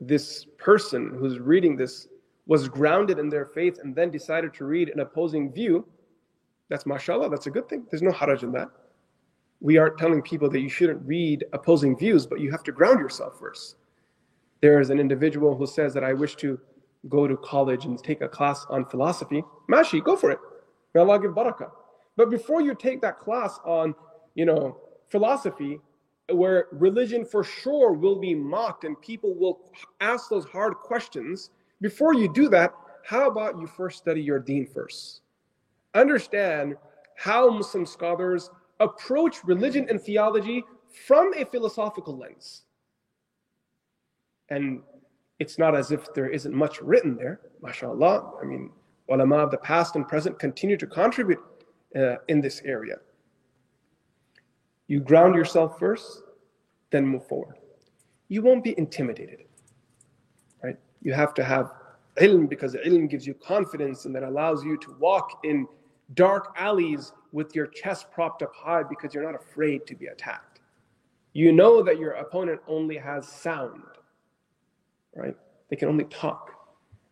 this 0.00 0.46
person 0.58 1.14
who's 1.18 1.38
reading 1.38 1.76
this 1.76 2.08
was 2.46 2.68
grounded 2.68 3.18
in 3.18 3.28
their 3.28 3.46
faith 3.46 3.78
and 3.82 3.94
then 3.94 4.10
decided 4.10 4.54
to 4.54 4.64
read 4.64 4.88
an 4.88 5.00
opposing 5.00 5.52
view, 5.52 5.86
that's 6.68 6.86
mashallah, 6.86 7.28
that's 7.28 7.46
a 7.46 7.50
good 7.50 7.68
thing. 7.68 7.86
There's 7.90 8.02
no 8.02 8.10
haraj 8.10 8.42
in 8.42 8.52
that. 8.52 8.68
We 9.60 9.78
aren't 9.78 9.98
telling 9.98 10.22
people 10.22 10.50
that 10.50 10.60
you 10.60 10.68
shouldn't 10.68 11.06
read 11.06 11.44
opposing 11.52 11.96
views, 11.96 12.26
but 12.26 12.40
you 12.40 12.50
have 12.50 12.62
to 12.64 12.72
ground 12.72 13.00
yourself 13.00 13.38
first. 13.38 13.76
There 14.60 14.80
is 14.80 14.90
an 14.90 14.98
individual 14.98 15.56
who 15.56 15.66
says 15.66 15.92
that 15.94 16.04
I 16.04 16.12
wish 16.12 16.36
to 16.36 16.58
go 17.08 17.26
to 17.26 17.36
college 17.36 17.84
and 17.84 17.98
take 18.02 18.20
a 18.20 18.28
class 18.28 18.66
on 18.70 18.84
philosophy, 18.86 19.42
mashi, 19.70 20.02
go 20.02 20.16
for 20.16 20.30
it. 20.30 20.38
May 20.94 21.00
Allah 21.00 21.20
give 21.20 21.32
barakah. 21.32 21.70
But 22.16 22.30
before 22.30 22.60
you 22.62 22.74
take 22.74 23.00
that 23.02 23.18
class 23.18 23.58
on, 23.64 23.94
you 24.34 24.46
know, 24.46 24.78
philosophy, 25.08 25.78
where 26.30 26.66
religion 26.72 27.24
for 27.24 27.44
sure 27.44 27.92
will 27.92 28.18
be 28.18 28.34
mocked 28.34 28.84
and 28.84 29.00
people 29.00 29.34
will 29.34 29.72
ask 30.00 30.28
those 30.28 30.44
hard 30.46 30.74
questions, 30.74 31.50
before 31.80 32.14
you 32.14 32.32
do 32.32 32.48
that, 32.48 32.72
how 33.04 33.28
about 33.28 33.58
you 33.60 33.66
first 33.66 33.98
study 33.98 34.20
your 34.20 34.38
deen 34.38 34.66
first? 34.66 35.20
Understand 35.94 36.76
how 37.16 37.48
Muslim 37.50 37.86
scholars 37.86 38.50
approach 38.80 39.44
religion 39.44 39.86
and 39.88 40.00
theology 40.00 40.64
from 41.06 41.32
a 41.34 41.44
philosophical 41.44 42.16
lens. 42.16 42.64
And 44.48 44.82
it's 45.38 45.58
not 45.58 45.74
as 45.74 45.90
if 45.92 46.12
there 46.14 46.28
isn't 46.28 46.54
much 46.54 46.80
written 46.80 47.16
there, 47.16 47.40
mashallah. 47.62 48.32
I 48.42 48.44
mean, 48.44 48.70
ulama 49.08 49.36
of 49.36 49.50
the 49.50 49.58
past 49.58 49.96
and 49.96 50.06
present 50.08 50.38
continue 50.38 50.76
to 50.76 50.86
contribute 50.86 51.40
uh, 51.94 52.16
in 52.28 52.40
this 52.40 52.62
area. 52.64 52.96
You 54.88 55.00
ground 55.00 55.34
yourself 55.34 55.78
first, 55.78 56.22
then 56.90 57.06
move 57.06 57.26
forward. 57.26 57.56
You 58.28 58.42
won't 58.42 58.64
be 58.64 58.74
intimidated, 58.78 59.44
right? 60.62 60.76
You 61.02 61.12
have 61.12 61.34
to 61.34 61.44
have 61.44 61.72
ilm 62.20 62.48
because 62.48 62.74
ilm 62.74 63.10
gives 63.10 63.26
you 63.26 63.34
confidence 63.34 64.06
and 64.06 64.14
that 64.14 64.22
allows 64.22 64.64
you 64.64 64.76
to 64.78 64.96
walk 64.98 65.40
in 65.44 65.66
dark 66.14 66.54
alleys 66.56 67.12
with 67.32 67.54
your 67.54 67.66
chest 67.66 68.10
propped 68.10 68.42
up 68.42 68.54
high 68.54 68.82
because 68.82 69.12
you're 69.12 69.24
not 69.24 69.34
afraid 69.34 69.86
to 69.86 69.94
be 69.94 70.06
attacked. 70.06 70.60
You 71.32 71.52
know 71.52 71.82
that 71.82 71.98
your 71.98 72.12
opponent 72.12 72.60
only 72.66 72.96
has 72.96 73.28
sound 73.28 73.82
right? 75.15 75.35
They 75.69 75.75
can 75.75 75.89
only 75.89 76.05
talk. 76.05 76.51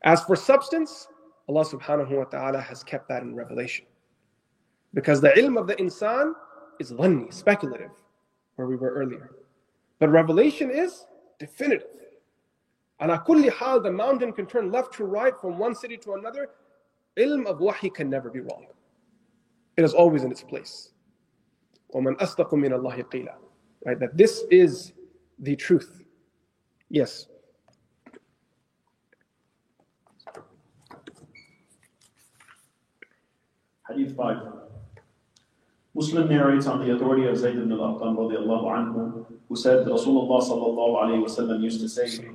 As 0.03 0.23
for 0.23 0.35
substance, 0.35 1.07
Allah 1.47 1.65
subhanahu 1.65 2.11
wa 2.11 2.25
ta'ala 2.25 2.61
has 2.61 2.83
kept 2.83 3.09
that 3.09 3.23
in 3.23 3.35
revelation. 3.35 3.85
Because 4.93 5.21
the 5.21 5.29
ilm 5.29 5.59
of 5.59 5.67
the 5.67 5.75
insan 5.75 6.33
is 6.79 6.91
dhanni, 6.91 7.33
speculative, 7.33 7.91
where 8.55 8.67
we 8.67 8.75
were 8.75 8.91
earlier. 8.91 9.31
But 9.99 10.09
revelation 10.09 10.71
is 10.71 11.05
definitive. 11.39 11.87
Ala 13.01 13.23
kulli 13.25 13.51
hal, 13.51 13.79
the 13.81 13.91
mountain 13.91 14.33
can 14.33 14.45
turn 14.45 14.71
left 14.71 14.93
to 14.95 15.05
right 15.05 15.33
from 15.39 15.57
one 15.57 15.75
city 15.75 15.97
to 15.97 16.13
another. 16.13 16.49
Ilm 17.17 17.45
of 17.45 17.59
wahi 17.59 17.89
can 17.89 18.09
never 18.09 18.29
be 18.29 18.39
wrong. 18.39 18.67
It 19.77 19.83
is 19.83 19.93
always 19.93 20.23
in 20.23 20.31
its 20.31 20.43
place. 20.43 20.91
وَمَنْ 21.93 22.17
أَصْدَقُ 22.17 22.51
مِنَ 22.51 22.71
اللَّهِ 22.71 23.03
قِيلًا 23.05 23.33
Right, 23.85 23.99
that 23.99 24.17
this 24.17 24.43
is 24.51 24.93
the 25.39 25.55
truth. 25.55 26.03
Yes. 26.89 27.27
Hadith 33.88 34.16
5. 34.16 34.38
Muslim 35.94 36.28
narrates 36.28 36.66
on 36.66 36.80
the 36.80 36.94
authority 36.94 37.26
of 37.26 37.36
Zayd 37.36 37.56
ibn 37.56 37.68
radiallahu 37.68 38.64
anhu, 38.64 39.26
who 39.46 39.56
said 39.56 39.86
Rasulullah 39.86 40.42
sallallahu 40.42 41.02
alayhi 41.02 41.22
wasallam 41.22 41.62
used 41.62 41.80
to 41.82 41.88
say, 41.88 42.30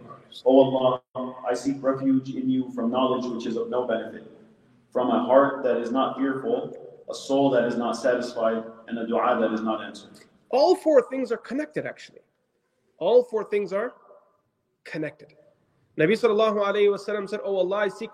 O 0.46 0.62
Allah, 0.62 1.02
I 1.50 1.56
seek 1.56 1.78
refuge 1.82 2.30
in 2.30 2.48
you 2.52 2.70
from 2.70 2.92
knowledge 2.92 3.26
which 3.26 3.48
is 3.48 3.58
of 3.58 3.72
no 3.72 3.88
benefit, 3.88 4.32
from 4.94 5.10
a 5.10 5.26
heart 5.26 5.64
that 5.64 5.78
is 5.78 5.92
not 5.92 6.18
fearful, 6.18 6.78
a 7.10 7.16
soul 7.16 7.50
that 7.50 7.66
is 7.66 7.76
not 7.76 7.98
satisfied, 7.98 8.64
and 8.88 9.00
a 9.00 9.08
dua 9.08 9.40
that 9.42 9.52
is 9.52 9.62
not 9.62 9.84
answered. 9.84 10.12
All 10.52 10.76
four 10.76 11.02
things 11.10 11.32
are 11.32 11.38
connected 11.38 11.88
actually. 11.88 12.22
All 13.00 13.24
four 13.24 13.44
things 13.44 13.74
are 13.74 13.94
connected. 14.84 15.34
Nabi 15.98 16.14
sallallahu 16.14 16.64
alayhi 16.64 16.96
wasallam 16.96 17.28
said, 17.28 17.40
Oh 17.44 17.58
Allah, 17.58 17.78
I 17.78 17.88
seek, 17.88 18.12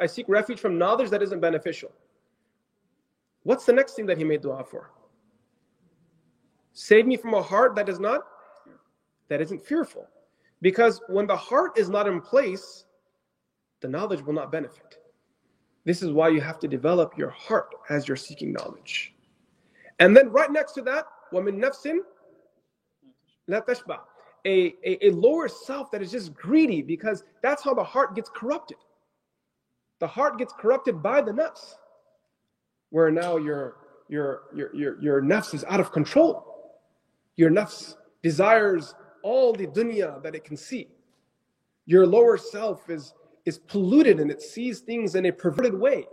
I 0.00 0.06
seek 0.06 0.26
refuge 0.28 0.58
from 0.58 0.78
knowledge 0.78 1.10
that 1.10 1.22
isn't 1.22 1.40
beneficial 1.40 1.92
What's 3.48 3.64
the 3.64 3.72
next 3.72 3.94
thing 3.94 4.04
that 4.04 4.18
he 4.18 4.24
made 4.24 4.42
dua 4.42 4.62
for? 4.62 4.90
Save 6.74 7.06
me 7.06 7.16
from 7.16 7.32
a 7.32 7.40
heart 7.40 7.74
that 7.76 7.88
is 7.88 7.98
not, 7.98 8.26
that 9.30 9.40
isn't 9.40 9.64
fearful. 9.64 10.06
Because 10.60 11.00
when 11.08 11.26
the 11.26 11.34
heart 11.34 11.78
is 11.78 11.88
not 11.88 12.06
in 12.06 12.20
place, 12.20 12.84
the 13.80 13.88
knowledge 13.88 14.20
will 14.20 14.34
not 14.34 14.52
benefit. 14.52 14.98
This 15.86 16.02
is 16.02 16.12
why 16.12 16.28
you 16.28 16.42
have 16.42 16.58
to 16.58 16.68
develop 16.68 17.16
your 17.16 17.30
heart 17.30 17.74
as 17.88 18.06
you're 18.06 18.18
seeking 18.18 18.52
knowledge. 18.52 19.14
And 19.98 20.14
then 20.14 20.28
right 20.28 20.52
next 20.52 20.72
to 20.72 20.82
that, 20.82 21.06
wa 21.32 21.40
min 21.40 21.58
nafsin, 21.58 22.00
a, 23.48 24.74
a, 24.84 25.06
a 25.06 25.10
lower 25.12 25.48
self 25.48 25.90
that 25.92 26.02
is 26.02 26.10
just 26.12 26.34
greedy 26.34 26.82
because 26.82 27.24
that's 27.42 27.64
how 27.64 27.72
the 27.72 27.82
heart 27.82 28.14
gets 28.14 28.28
corrupted. 28.28 28.76
The 30.00 30.06
heart 30.06 30.36
gets 30.36 30.52
corrupted 30.52 31.02
by 31.02 31.22
the 31.22 31.32
nafs 31.32 31.76
where 32.89 33.11
now 33.11 33.37
your, 33.37 33.77
your, 34.07 34.43
your, 34.53 34.75
your, 34.75 35.01
your 35.01 35.21
nafs 35.21 35.53
is 35.53 35.63
out 35.65 35.79
of 35.79 35.91
control. 35.91 36.45
Your 37.35 37.49
nafs 37.49 37.95
desires 38.21 38.93
all 39.23 39.53
the 39.53 39.67
dunya 39.67 40.21
that 40.23 40.35
it 40.35 40.43
can 40.43 40.57
see. 40.57 40.87
Your 41.85 42.05
lower 42.05 42.37
self 42.37 42.89
is, 42.89 43.13
is 43.45 43.57
polluted 43.57 44.19
and 44.19 44.29
it 44.29 44.41
sees 44.41 44.79
things 44.79 45.15
in 45.15 45.25
a 45.25 45.31
perverted 45.31 45.77
way. 45.77 46.05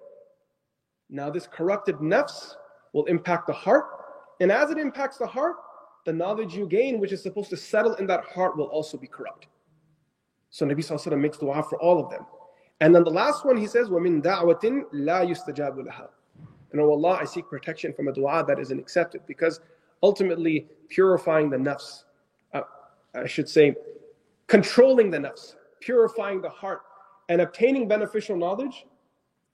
Now, 1.08 1.28
this 1.30 1.46
corrupted 1.46 1.96
nafs 1.96 2.54
will 2.92 3.04
impact 3.06 3.46
the 3.46 3.52
heart. 3.52 3.86
And 4.40 4.50
as 4.50 4.70
it 4.70 4.78
impacts 4.78 5.18
the 5.18 5.26
heart, 5.26 5.56
the 6.06 6.12
knowledge 6.12 6.54
you 6.54 6.66
gain, 6.66 6.98
which 6.98 7.12
is 7.12 7.22
supposed 7.22 7.50
to 7.50 7.56
settle 7.56 7.94
in 7.96 8.06
that 8.06 8.24
heart, 8.24 8.56
will 8.56 8.66
also 8.66 8.96
be 8.96 9.06
corrupt. 9.06 9.48
So 10.50 10.64
Nabi 10.66 10.78
Sallallahu 10.78 11.20
makes 11.20 11.38
dua 11.38 11.62
for 11.62 11.78
all 11.80 12.02
of 12.02 12.10
them. 12.10 12.26
And 12.80 12.94
then 12.94 13.04
the 13.04 13.10
last 13.10 13.44
one 13.44 13.56
he 13.56 13.66
says, 13.66 13.88
وَمِن 13.88 14.22
دَعْوَةٍ 14.22 14.84
لَا 14.94 15.28
يُسْتَجَابُ 15.28 15.86
لَهَا. 15.86 16.08
And 16.72 16.80
oh 16.80 16.90
Allah, 16.90 17.18
I 17.20 17.24
seek 17.24 17.48
protection 17.48 17.92
from 17.92 18.08
a 18.08 18.12
dua 18.12 18.44
that 18.46 18.58
isn't 18.58 18.78
accepted 18.78 19.22
because 19.26 19.60
ultimately 20.02 20.66
purifying 20.88 21.50
the 21.50 21.56
nafs, 21.56 22.04
uh, 22.54 22.62
I 23.14 23.26
should 23.26 23.48
say, 23.48 23.74
controlling 24.46 25.10
the 25.10 25.18
nafs, 25.18 25.54
purifying 25.80 26.40
the 26.40 26.48
heart, 26.48 26.82
and 27.28 27.40
obtaining 27.40 27.88
beneficial 27.88 28.36
knowledge 28.36 28.86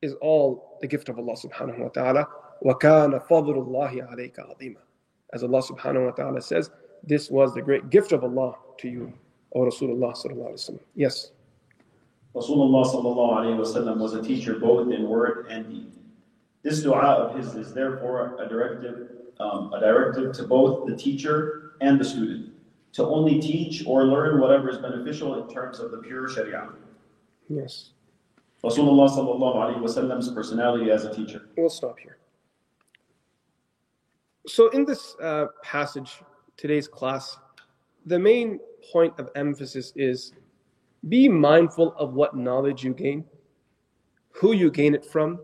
is 0.03 0.15
all 0.21 0.79
the 0.81 0.87
gift 0.87 1.09
of 1.09 1.19
Allah 1.19 1.35
subhanahu 1.35 1.79
wa 1.79 1.89
ta'ala. 1.89 2.29
وَكَانَ 2.65 3.27
فَضْلُ 3.27 3.55
اللَّهِ 3.55 4.11
عَلَيْكَ 4.11 4.39
عَظِيمًا 4.39 4.77
As 5.33 5.43
Allah 5.43 5.63
subhanahu 5.63 6.07
wa 6.07 6.11
ta'ala 6.13 6.41
says, 6.41 6.71
this 7.03 7.31
was 7.31 7.55
the 7.55 7.63
great 7.63 7.91
gift 7.91 8.13
of 8.13 8.25
Allah 8.25 8.55
to 8.79 8.89
you, 8.89 9.13
O 9.55 9.61
Rasulullah 9.61 10.17
sallallahu 10.17 10.55
alayhi 10.55 10.73
wa 10.73 10.79
Yes. 10.95 11.33
Rasulullah 12.35 12.85
sallallahu 12.87 13.37
alayhi 13.37 13.57
wa 13.57 13.65
sallam 13.65 13.99
was 13.99 14.15
a 14.15 14.23
teacher 14.23 14.59
both 14.59 14.93
in 14.93 15.09
word 15.09 15.47
and 15.51 15.69
deed. 15.69 15.93
This 16.64 16.84
dua 16.84 17.00
of 17.00 17.36
his 17.36 17.56
is 17.56 17.74
therefore 17.74 18.38
a 18.40 18.48
directive, 18.48 19.10
um, 19.40 19.74
a 19.74 19.80
directive 19.80 20.34
to 20.34 20.44
both 20.44 20.88
the 20.88 20.96
teacher 20.96 21.74
and 21.82 22.00
the 22.00 22.06
student 22.06 22.52
to 22.94 23.06
only 23.06 23.40
teach 23.40 23.86
or 23.86 24.06
learn 24.06 24.40
whatever 24.40 24.70
is 24.70 24.78
beneficial 24.78 25.42
in 25.42 25.54
terms 25.54 25.80
of 25.80 25.92
the 25.92 25.98
pure 25.98 26.28
Sharia. 26.28 26.70
Yes. 27.50 27.92
Rasulullah 28.64 29.10
sallallahu 29.10 29.56
alayhi 29.56 29.82
wa 29.82 29.88
sallam's 29.88 30.30
personality 30.30 30.92
as 30.92 31.06
a 31.06 31.14
teacher. 31.14 31.50
We'll 31.58 31.70
stop 31.70 31.98
here. 31.98 32.18
So, 34.48 34.70
in 34.70 34.86
this 34.86 35.16
uh, 35.22 35.48
passage, 35.64 36.22
today's 36.58 36.88
class, 36.88 37.38
the 38.06 38.20
main 38.20 38.60
point 38.92 39.14
of 39.20 39.30
emphasis 39.36 39.94
is 39.96 40.34
be 41.10 41.28
mindful 41.28 41.94
of 41.98 42.14
what 42.14 42.36
knowledge 42.36 42.84
you 42.84 42.94
gain, 42.94 43.26
who 44.32 44.54
you 44.54 44.70
gain 44.70 44.94
it 44.94 45.06
from, 45.06 45.40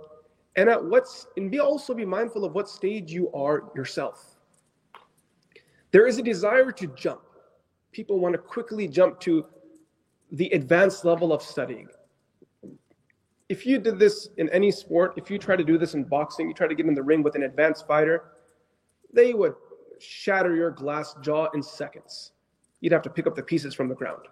and 0.57 0.67
at 0.69 0.83
what's 0.83 1.27
and 1.37 1.49
be 1.49 1.59
also 1.59 1.93
be 1.93 2.03
mindful 2.03 2.43
of 2.43 2.53
what 2.53 2.67
stage 2.67 3.11
you 3.11 3.31
are 3.31 3.71
yourself. 3.75 4.35
There 5.91 6.07
is 6.07 6.17
a 6.17 6.23
desire 6.23 6.71
to 6.73 6.87
jump. 6.87 7.21
People 7.91 8.19
want 8.19 8.33
to 8.33 8.39
quickly 8.39 8.87
jump 8.87 9.19
to 9.21 9.45
the 10.31 10.49
advanced 10.49 11.05
level 11.05 11.31
of 11.31 11.41
studying. 11.41 11.87
If 13.47 13.65
you 13.65 13.79
did 13.79 13.97
this 13.97 14.27
in 14.37 14.49
any 14.49 14.71
sport, 14.71 15.13
if 15.15 15.31
you 15.31 15.37
try 15.37 15.55
to 15.55 15.63
do 15.63 15.77
this 15.77 15.93
in 15.93 16.03
boxing, 16.03 16.49
you 16.49 16.53
try 16.53 16.67
to 16.67 16.75
get 16.75 16.85
in 16.85 16.95
the 16.95 17.03
ring 17.03 17.23
with 17.23 17.35
an 17.35 17.43
advanced 17.43 17.87
fighter, 17.87 18.33
they 19.13 19.33
would 19.33 19.55
shatter 19.99 20.53
your 20.53 20.71
glass 20.71 21.15
jaw 21.21 21.47
in 21.53 21.63
seconds. 21.63 22.33
You'd 22.81 22.91
have 22.91 23.03
to 23.03 23.09
pick 23.09 23.25
up 23.25 23.35
the 23.35 23.43
pieces 23.43 23.73
from 23.73 23.87
the 23.87 23.95
ground. 23.95 24.23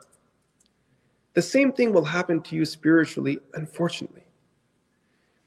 The 1.34 1.42
same 1.42 1.72
thing 1.72 1.94
will 1.94 2.04
happen 2.04 2.42
to 2.42 2.56
you 2.56 2.66
spiritually, 2.66 3.40
unfortunately. 3.54 4.25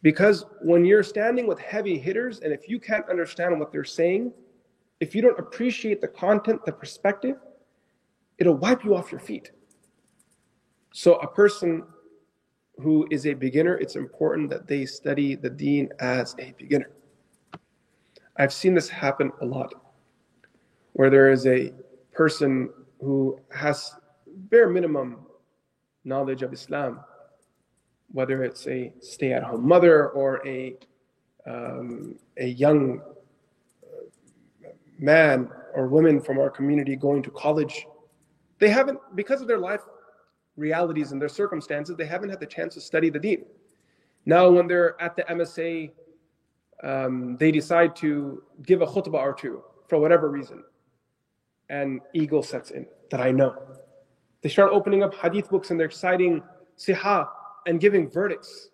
Because 0.03 0.45
when 0.63 0.85
you're 0.85 1.03
standing 1.03 1.47
with 1.47 1.59
heavy 1.59 1.99
hitters, 1.99 2.41
and 2.41 2.53
if 2.53 2.69
you 2.69 2.79
can't 2.79 3.09
understand 3.09 3.59
what 3.59 3.73
they're 3.73 3.85
saying, 3.85 4.33
if 5.01 5.15
you 5.15 5.23
don't 5.23 5.39
appreciate 5.39 6.01
the 6.01 6.09
content, 6.09 6.65
the 6.65 6.73
perspective, 6.73 7.37
it'll 8.39 8.57
wipe 8.57 8.85
you 8.85 8.95
off 8.95 9.11
your 9.11 9.21
feet. 9.21 9.51
So, 10.93 11.17
a 11.17 11.27
person 11.27 11.85
who 12.79 13.07
is 13.11 13.27
a 13.27 13.35
beginner, 13.35 13.77
it's 13.77 13.97
important 13.97 14.51
that 14.51 14.67
they 14.67 14.87
study 14.87 15.35
the 15.35 15.51
deen 15.51 15.89
as 15.99 16.35
a 16.39 16.55
beginner. 16.57 16.91
I've 18.37 18.53
seen 18.53 18.75
this 18.75 18.89
happen 18.89 19.33
a 19.41 19.45
lot, 19.45 19.75
where 20.93 21.11
there 21.11 21.31
is 21.31 21.47
a 21.47 21.73
person 22.13 22.71
who 23.01 23.39
has 23.53 23.95
bare 24.27 24.69
minimum 24.69 25.27
knowledge 26.05 26.43
of 26.43 26.53
Islam, 26.53 27.01
whether 28.13 28.43
it's 28.43 28.67
a 28.67 28.93
stay 29.01 29.33
at 29.33 29.43
home 29.43 29.67
mother 29.67 30.09
or 30.11 30.47
a, 30.47 30.77
um, 31.47 32.19
a 32.37 32.47
young 32.47 33.01
man 34.99 35.51
or 35.75 35.89
woman 35.89 36.21
from 36.21 36.39
our 36.39 36.51
community 36.51 36.97
going 36.97 37.23
to 37.23 37.31
college. 37.31 37.87
They 38.59 38.71
haven't, 38.71 38.99
because 39.15 39.41
of 39.41 39.47
their 39.47 39.59
life 39.59 39.83
realities 40.57 41.13
and 41.13 41.21
their 41.21 41.29
circumstances, 41.29 41.97
they 41.97 42.07
haven't 42.07 42.31
had 42.31 42.41
the 42.41 42.47
chance 42.47 42.75
to 42.75 42.81
study 42.81 43.11
the 43.11 43.19
deen. 43.19 43.45
Now, 44.27 44.51
when 44.51 44.67
they're 44.67 45.01
at 45.01 45.15
the 45.15 45.23
MSA 45.23 45.91
um, 46.83 47.37
they 47.39 47.51
decide 47.51 47.97
to 47.97 48.43
give 48.65 48.83
a 48.83 48.87
khutbah 48.87 49.15
or 49.15 49.33
two 49.33 49.63
for 49.89 49.99
whatever 49.99 50.31
reason. 50.31 50.63
And 51.69 52.01
ego 52.15 52.41
sets 52.41 52.71
in 52.71 52.87
that 53.11 53.21
I 53.21 53.31
know. 53.31 53.57
They 54.43 54.49
start 54.49 54.71
opening 54.73 55.03
up 55.03 55.15
hadith 55.15 55.51
books 55.51 55.71
and 55.71 55.79
they're 55.79 55.91
citing 55.91 56.43
siha 56.79 57.29
and 57.67 57.81
giving 57.81 58.11
verdicts 58.11 58.71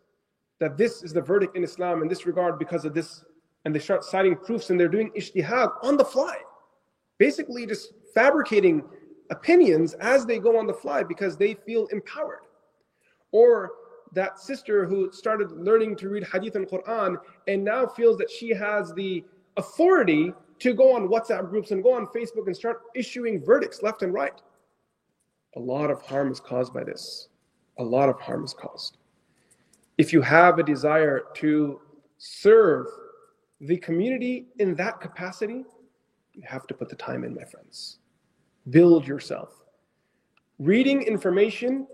that 0.60 0.76
this 0.76 1.02
is 1.02 1.12
the 1.12 1.20
verdict 1.20 1.56
in 1.56 1.64
Islam 1.64 2.02
in 2.02 2.08
this 2.08 2.26
regard 2.26 2.58
because 2.58 2.84
of 2.84 2.94
this. 2.94 3.24
And 3.64 3.74
they 3.74 3.78
start 3.78 4.04
citing 4.04 4.36
proofs 4.36 4.70
and 4.70 4.78
they're 4.78 4.88
doing 4.88 5.10
ijtihad 5.16 5.72
on 5.82 5.96
the 5.96 6.04
fly. 6.04 6.36
Basically, 7.18 7.66
just 7.66 7.94
fabricating 8.14 8.82
opinions 9.30 9.94
as 9.94 10.26
they 10.26 10.38
go 10.38 10.58
on 10.58 10.66
the 10.66 10.74
fly 10.74 11.02
because 11.02 11.36
they 11.36 11.54
feel 11.54 11.86
empowered. 11.86 12.40
Or 13.32 13.72
that 14.12 14.38
sister 14.38 14.86
who 14.86 15.10
started 15.12 15.50
learning 15.52 15.96
to 15.96 16.08
read 16.08 16.24
hadith 16.24 16.56
and 16.56 16.68
Quran 16.68 17.16
and 17.48 17.64
now 17.64 17.86
feels 17.86 18.16
that 18.18 18.30
she 18.30 18.50
has 18.50 18.92
the 18.92 19.24
authority 19.56 20.32
to 20.60 20.72
go 20.72 20.94
on 20.94 21.08
WhatsApp 21.08 21.50
groups 21.50 21.70
and 21.72 21.82
go 21.82 21.94
on 21.94 22.06
Facebook 22.06 22.46
and 22.46 22.56
start 22.56 22.82
issuing 22.94 23.44
verdicts 23.44 23.82
left 23.82 24.02
and 24.02 24.12
right. 24.12 24.40
A 25.56 25.60
lot 25.60 25.90
of 25.90 26.00
harm 26.02 26.30
is 26.30 26.40
caused 26.40 26.72
by 26.72 26.84
this. 26.84 27.28
A 27.78 27.84
lot 27.84 28.08
of 28.08 28.20
harm 28.20 28.44
is 28.44 28.54
caused. 28.54 28.98
If 29.98 30.12
you 30.12 30.20
have 30.22 30.58
a 30.58 30.62
desire 30.62 31.22
to 31.36 31.80
serve 32.18 32.86
the 33.60 33.76
community 33.78 34.46
in 34.58 34.74
that 34.76 35.00
capacity, 35.00 35.64
you 36.32 36.42
have 36.44 36.66
to 36.66 36.74
put 36.74 36.88
the 36.88 36.96
time 36.96 37.24
in, 37.24 37.34
my 37.34 37.44
friends. 37.44 37.98
Build 38.70 39.06
yourself. 39.06 39.62
Reading 40.58 41.02
information 41.02 41.86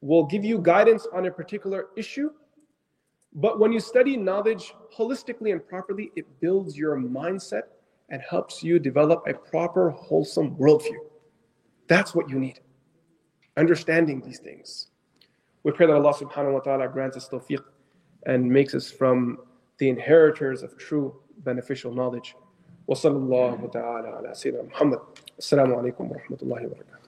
will 0.00 0.24
give 0.26 0.44
you 0.44 0.58
guidance 0.58 1.06
on 1.12 1.26
a 1.26 1.30
particular 1.30 1.86
issue. 1.96 2.30
But 3.34 3.58
when 3.58 3.72
you 3.72 3.80
study 3.80 4.16
knowledge 4.16 4.74
holistically 4.94 5.52
and 5.52 5.66
properly, 5.66 6.12
it 6.16 6.26
builds 6.40 6.76
your 6.76 6.96
mindset 6.96 7.62
and 8.10 8.20
helps 8.28 8.62
you 8.62 8.78
develop 8.78 9.24
a 9.26 9.32
proper, 9.32 9.90
wholesome 9.90 10.54
worldview. 10.56 10.98
That's 11.88 12.14
what 12.14 12.28
you 12.28 12.38
need. 12.38 12.60
Understanding 13.56 14.20
these 14.20 14.38
things. 14.38 14.90
We 15.63 15.71
pray 15.71 15.87
that 15.87 15.95
Allah 15.95 16.13
subhanahu 16.13 16.53
wa 16.53 16.59
ta'ala 16.59 16.87
grants 16.87 17.17
us 17.17 17.27
tawfiq 17.29 17.63
and 18.25 18.49
makes 18.49 18.73
us 18.73 18.89
from 18.89 19.39
the 19.79 19.89
inheritors 19.89 20.63
of 20.63 20.77
true 20.77 21.15
beneficial 21.43 21.93
knowledge. 21.93 22.35
وصلى 22.87 23.17
الله 23.17 23.69
تعالى 23.73 24.07
على 24.07 24.33
سيدنا 24.33 24.63
محمد 24.63 24.99
السلام 25.39 25.75
عليكم 25.75 26.11
ورحمة 26.11 26.37
الله 26.41 26.65
وبركاته 26.65 27.00